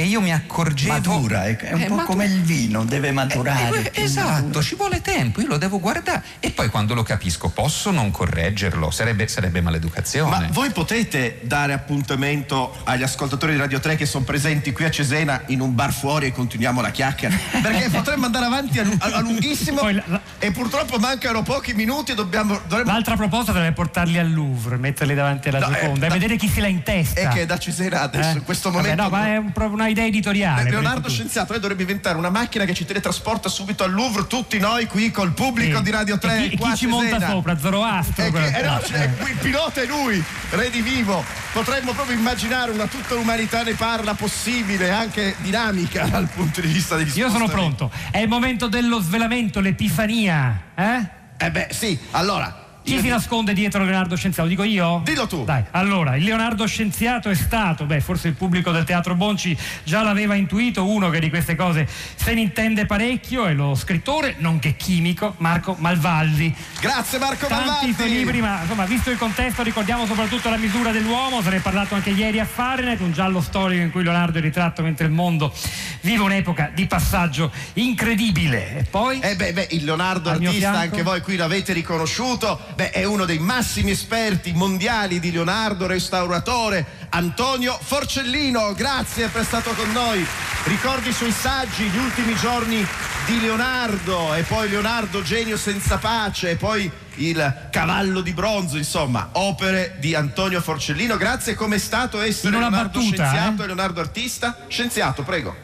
E 0.00 0.04
io 0.06 0.20
mi 0.20 0.32
accorgevo... 0.32 0.92
Matura, 0.92 1.44
è, 1.46 1.56
è 1.56 1.72
un 1.74 1.80
Eh, 1.80 1.84
po' 1.84 1.94
matura. 1.96 2.04
come 2.04 2.24
il 2.24 2.40
vino, 2.42 2.84
deve 2.84 3.12
maturare. 3.12 3.90
Eh, 3.92 4.00
eh, 4.00 4.04
esatto, 4.04 4.62
ci 4.62 4.74
vuole 4.74 5.00
tempo, 5.02 5.40
io 5.40 5.46
lo 5.46 5.58
devo 5.58 5.78
guardare 5.78 6.22
e 6.40 6.50
poi 6.50 6.68
quando 6.68 6.94
lo 6.94 7.02
capisco 7.02 7.48
posso 7.50 7.90
non 7.90 8.10
correggerlo, 8.10 8.90
sarebbe, 8.90 9.28
sarebbe 9.28 9.60
maleducazione. 9.60 10.46
Ma 10.46 10.48
voi 10.52 10.70
potete 10.70 11.40
dare 11.42 11.72
appuntamento 11.74 12.76
agli 12.84 13.02
ascoltatori 13.02 13.52
di 13.52 13.58
Radio 13.58 13.78
3 13.80 13.96
che 13.96 14.06
sono 14.06 14.24
presenti 14.24 14.72
qui 14.72 14.84
a 14.84 14.90
Cesena 14.90 15.42
in 15.46 15.60
un 15.60 15.74
bar 15.74 15.92
fuori 15.92 16.26
e 16.26 16.32
continuiamo 16.32 16.80
la 16.80 16.90
chiacchiera? 16.90 17.36
Perché 17.62 17.88
potremmo 17.92 18.24
andare 18.26 18.46
avanti 18.46 18.78
a, 18.78 18.86
a- 18.98 19.16
a 19.16 19.20
lunghissimo 19.20 19.82
la- 19.90 20.02
la- 20.06 20.20
e 20.38 20.50
purtroppo 20.50 20.98
mancano 20.98 21.42
pochi 21.42 21.74
minuti 21.74 22.12
e 22.12 22.14
dobbiamo... 22.14 22.58
dovremmo- 22.66 22.90
L'altra 22.90 23.16
proposta 23.16 23.52
sarebbe 23.52 23.74
portarli 23.74 24.18
al 24.18 24.32
Louvre, 24.32 24.76
metterli 24.78 25.14
davanti 25.14 25.48
alla 25.48 25.58
No, 25.58 25.68
eh, 25.76 25.80
Gioconda 25.80 26.06
e 26.06 26.08
da- 26.08 26.14
vedere 26.14 26.36
chi 26.36 26.48
se 26.48 26.60
l'ha 26.60 26.68
in 26.68 26.82
testa. 26.82 27.20
È 27.20 27.28
che 27.28 27.44
da 27.46 27.58
Cesena 27.58 28.00
adesso, 28.02 28.30
Eh? 28.30 28.38
in 28.38 28.44
questo 28.44 28.70
Vabbè, 28.70 28.94
momento... 28.94 29.02
no, 29.02 29.08
ma 29.10 29.26
è 29.26 29.36
un- 29.36 29.52
proprio 29.52 29.74
una 29.74 29.88
idea 29.90 30.06
editoriale. 30.06 30.62
il 30.62 30.70
Leonardo. 30.70 31.08
Scienziato, 31.08 31.52
lei 31.52 31.60
dovrebbe 31.60 31.82
inventare 31.82 32.16
una 32.16 32.30
macchina 32.30 32.64
che 32.64 32.74
ci 32.74 32.84
teletrasporta 32.84 33.48
subito 33.48 33.84
al 33.84 33.92
Louvre, 33.92 34.26
tutti 34.26 34.58
noi 34.58 34.86
qui 34.86 35.10
col 35.10 35.32
pubblico 35.32 35.78
Sì. 35.78 35.82
di 35.82 35.90
Radio 35.90 36.18
3. 36.18 36.36
E 36.44 36.48
chi, 36.48 36.54
e 36.54 36.58
chi 36.58 36.76
ci 36.76 36.86
monta 36.86 37.28
sopra? 37.28 37.58
Zoroastro? 37.58 38.24
E 38.24 38.30
che- 38.32 38.58
eh 38.58 38.62
no, 38.62 38.80
Eh. 38.80 38.86
cioè, 38.86 39.10
il 39.28 39.36
pilota 39.40 39.80
è 39.82 39.86
lui, 39.86 40.22
Redivivo. 40.50 41.24
Potremmo 41.52 41.92
proprio 41.92 42.16
immaginare 42.16 42.70
una 42.70 42.86
tutta 42.86 43.14
l'umanità 43.14 43.62
ne 43.62 43.74
parla 43.74 44.14
possibile, 44.14 44.90
anche 44.90 45.34
dinamica 45.38 46.04
dal 46.06 46.28
punto 46.28 46.60
di 46.60 46.68
vista 46.68 46.96
degli 46.96 47.16
Io 47.18 47.28
sono 47.30 47.48
pronto. 47.48 47.90
È 48.10 48.18
il 48.18 48.28
momento 48.28 48.68
dello 48.68 49.00
svelamento, 49.00 49.60
l'epifania. 49.60 50.60
Eh? 50.74 51.08
Eh 51.38 51.50
beh, 51.50 51.68
sì, 51.70 51.98
allora. 52.12 52.68
Chi 52.90 52.98
si 52.98 53.08
nasconde 53.08 53.52
dietro 53.52 53.84
Leonardo 53.84 54.16
Scienziato? 54.16 54.48
Dico 54.48 54.64
io? 54.64 55.00
Dillo 55.04 55.28
tu. 55.28 55.44
Dai, 55.44 55.62
allora, 55.70 56.16
il 56.16 56.24
Leonardo 56.24 56.66
Scienziato 56.66 57.30
è 57.30 57.36
stato, 57.36 57.84
beh, 57.84 58.00
forse 58.00 58.26
il 58.26 58.34
pubblico 58.34 58.72
del 58.72 58.82
Teatro 58.82 59.14
Bonci 59.14 59.56
già 59.84 60.02
l'aveva 60.02 60.34
intuito, 60.34 60.84
uno 60.84 61.08
che 61.08 61.20
di 61.20 61.28
queste 61.28 61.54
cose 61.54 61.86
se 61.86 62.34
ne 62.34 62.40
intende 62.40 62.86
parecchio, 62.86 63.46
è 63.46 63.52
lo 63.52 63.76
scrittore, 63.76 64.34
nonché 64.38 64.74
chimico, 64.74 65.34
Marco 65.38 65.76
Malvaldi. 65.78 66.52
Grazie 66.80 67.20
Marco 67.20 67.46
Tanti 67.46 67.64
Malvatti. 67.64 67.92
suoi 67.92 68.08
libri, 68.08 68.40
ma 68.40 68.62
insomma, 68.62 68.84
visto 68.86 69.10
il 69.10 69.18
contesto, 69.18 69.62
ricordiamo 69.62 70.04
soprattutto 70.04 70.50
la 70.50 70.56
misura 70.56 70.90
dell'uomo. 70.90 71.42
Se 71.42 71.50
ne 71.50 71.56
è 71.58 71.60
parlato 71.60 71.94
anche 71.94 72.10
ieri 72.10 72.40
a 72.40 72.44
Fahrenheit, 72.44 72.98
un 72.98 73.12
giallo 73.12 73.40
storico 73.40 73.82
in 73.82 73.92
cui 73.92 74.02
Leonardo 74.02 74.38
è 74.38 74.40
ritratto 74.40 74.82
mentre 74.82 75.06
il 75.06 75.12
mondo 75.12 75.54
vive 76.00 76.22
un'epoca 76.22 76.72
di 76.74 76.86
passaggio 76.86 77.52
incredibile. 77.74 78.78
E 78.78 78.82
poi. 78.82 79.20
Eh 79.20 79.36
beh, 79.36 79.52
beh, 79.52 79.68
il 79.70 79.84
Leonardo 79.84 80.30
artista, 80.30 80.52
fianco. 80.52 80.78
anche 80.78 81.02
voi 81.02 81.20
qui 81.20 81.36
l'avete 81.36 81.72
riconosciuto, 81.72 82.60
beh, 82.80 82.90
è 82.92 83.04
uno 83.04 83.26
dei 83.26 83.38
massimi 83.38 83.90
esperti 83.90 84.52
mondiali 84.52 85.20
di 85.20 85.30
Leonardo, 85.30 85.86
restauratore, 85.86 86.86
Antonio 87.10 87.78
Forcellino, 87.80 88.72
grazie 88.74 89.28
per 89.28 89.42
essere 89.42 89.60
stato 89.62 89.72
con 89.74 89.92
noi. 89.92 90.24
Ricordi 90.64 91.12
sui 91.12 91.30
saggi, 91.32 91.82
gli 91.84 91.98
ultimi 91.98 92.34
giorni 92.36 92.86
di 93.26 93.40
Leonardo, 93.40 94.32
e 94.34 94.42
poi 94.44 94.70
Leonardo 94.70 95.20
genio 95.22 95.58
senza 95.58 95.98
pace, 95.98 96.50
e 96.50 96.56
poi 96.56 96.90
il 97.16 97.68
cavallo 97.70 98.22
di 98.22 98.32
bronzo, 98.32 98.78
insomma, 98.78 99.28
opere 99.32 99.96
di 100.00 100.14
Antonio 100.14 100.62
Forcellino. 100.62 101.18
Grazie, 101.18 101.54
com'è 101.54 101.76
stato 101.78 102.18
essere 102.22 102.52
Leonardo 102.58 102.76
battuta, 103.00 103.04
scienziato 103.26 103.60
eh? 103.60 103.64
e 103.64 103.66
Leonardo 103.66 104.00
artista? 104.00 104.56
Scienziato, 104.68 105.22
prego. 105.22 105.54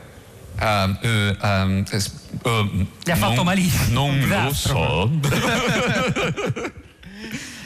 Ah, 0.59 0.98
eh, 1.00 1.85
s- 1.98 2.12
eh, 2.42 2.87
Gli 3.05 3.11
ha 3.11 3.16
fatto 3.16 3.35
non- 3.37 3.44
malissimo, 3.46 4.07
Non 4.07 4.18
lo 4.18 4.24
disastro. 4.24 5.11
so. 5.22 6.74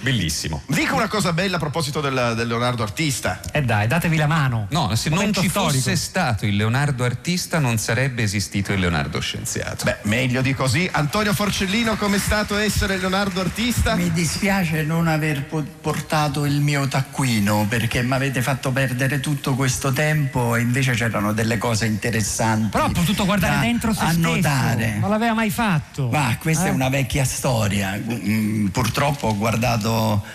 Bellissimo. 0.00 0.62
Dico 0.66 0.94
una 0.94 1.08
cosa 1.08 1.32
bella 1.32 1.56
a 1.56 1.58
proposito 1.58 2.00
del, 2.00 2.32
del 2.36 2.46
Leonardo 2.48 2.82
artista. 2.82 3.40
E 3.52 3.62
dai, 3.62 3.86
datevi 3.86 4.16
la 4.16 4.26
mano. 4.26 4.66
No, 4.70 4.94
se 4.96 5.08
non 5.10 5.18
Momento 5.18 5.40
ci 5.42 5.48
storico. 5.48 5.72
fosse 5.72 5.96
stato 5.96 6.46
il 6.46 6.56
Leonardo 6.56 7.04
artista 7.04 7.58
non 7.58 7.76
sarebbe 7.78 8.22
esistito 8.22 8.72
il 8.72 8.80
Leonardo 8.80 9.20
scienziato. 9.20 9.84
Beh, 9.84 9.98
meglio 10.02 10.40
di 10.40 10.54
così. 10.54 10.88
Antonio 10.90 11.34
Forcellino, 11.34 11.96
com'è 11.96 12.18
stato 12.18 12.56
essere 12.56 12.96
Leonardo 12.96 13.40
artista? 13.40 13.94
Mi 13.94 14.10
dispiace 14.12 14.82
non 14.84 15.06
aver 15.06 15.44
po- 15.44 15.64
portato 15.80 16.44
il 16.46 16.60
mio 16.60 16.88
taccuino 16.88 17.66
perché 17.68 18.02
mi 18.02 18.14
avete 18.14 18.40
fatto 18.42 18.70
perdere 18.72 19.20
tutto 19.20 19.54
questo 19.54 19.92
tempo 19.92 20.56
e 20.56 20.60
invece 20.60 20.92
c'erano 20.92 21.32
delle 21.32 21.58
cose 21.58 21.84
interessanti. 21.86 22.68
Però 22.70 22.84
ha 22.86 22.90
potuto 22.90 23.24
guardare 23.26 23.54
da 23.56 23.60
dentro 23.60 23.92
se 23.92 24.04
annotare. 24.04 24.82
stesso. 24.82 24.98
Non 25.00 25.10
l'aveva 25.10 25.34
mai 25.34 25.50
fatto. 25.50 26.08
Ma 26.08 26.36
questa 26.40 26.66
Eh? 26.66 26.68
è 26.68 26.72
una 26.72 26.88
vecchia 26.88 27.24
storia. 27.24 27.98
Mm, 28.02 28.68
Purtroppo 28.68 29.26
ho 29.28 29.36
guardato 29.36 29.88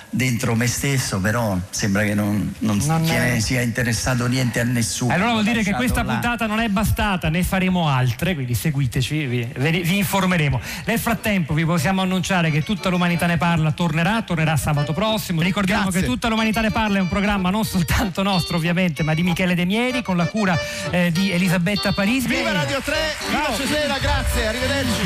dentro 0.10 0.56
me 0.56 0.68
stesso, 0.68 1.20
però 1.20 1.58
sembra 1.70 2.04
che 2.04 2.14
non, 2.14 2.54
non 2.60 2.78
Non 2.86 3.06
sia, 3.06 3.26
è- 3.26 3.40
sia 3.40 3.62
interessato 3.62 4.28
niente 4.28 4.60
a 4.60 4.64
nessuno. 4.64 5.14
Allora 5.14 5.32
vuol 5.32 5.44
dire 5.44 5.64
che 5.64 5.74
questa 5.74 6.04
là. 6.04 6.14
puntata 6.14 6.46
non 6.46 6.60
è 6.60 6.68
bastata, 6.68 7.30
ne 7.30 7.44
faremo 7.44 7.88
altre, 7.88 8.34
quindi 8.34 8.54
seguiteci, 8.54 9.26
vi, 9.26 9.48
vi 9.56 9.98
informeremo. 9.98 10.60
Nel 10.86 11.00
frattempo 11.00 11.54
vi 11.54 11.66
possiamo 11.66 12.02
annunciare 12.02 12.52
che 12.52 12.64
Tutta 12.64 12.90
l'umanità 12.90 13.26
ne 13.28 13.38
parla 13.38 13.72
tornerà, 13.72 14.22
tornerà 14.24 14.56
sabato 14.58 14.94
prossimo. 14.94 15.42
Ricordiamo 15.42 15.84
Grazie. 15.84 16.02
che 16.02 16.06
Tutta 16.08 16.28
l'umanità 16.30 16.62
ne 16.62 16.72
parla 16.72 16.98
è 16.98 17.02
un 17.02 17.08
programma 17.08 17.50
non 17.50 17.64
soltanto 17.66 18.24
nostro 18.24 18.58
ovviamente, 18.58 19.04
ma 19.04 19.14
di 19.14 19.24
Michele 19.24 19.56
De 19.56 19.66
Mieri 19.66 20.02
con 20.02 20.18
la 20.18 20.26
cura 20.26 20.58
eh, 20.90 21.12
di 21.12 21.32
Elisabetta 21.32 21.92
Parisi. 21.94 22.28
Viva 22.28 22.52
Radio 22.52 22.82
3, 22.82 22.96
viva 23.28 23.44
Ciao. 23.44 23.56
Cesena, 23.56 23.98
grazie, 24.00 24.48
arrivederci. 24.48 25.04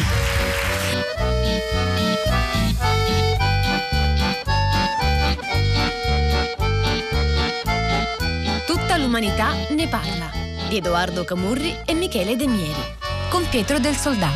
L'umanità 9.10 9.56
ne 9.72 9.88
parla 9.88 10.30
di 10.68 10.78
Edoardo 10.78 11.24
Camurri 11.24 11.76
e 11.84 11.96
Michele 11.96 12.36
De 12.36 12.46
Mieri 12.46 12.96
con 13.32 13.44
Pietro 13.50 13.80
del 13.80 13.96
Soldà. 13.96 14.30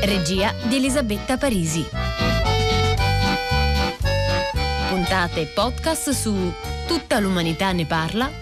Regia 0.00 0.54
di 0.62 0.76
Elisabetta 0.76 1.36
Parisi. 1.36 1.86
Puntate 4.88 5.44
podcast 5.54 6.08
su 6.12 6.50
tuttalumanità 6.86 7.72
ne 7.72 7.84
parla.rai.it 7.84 8.36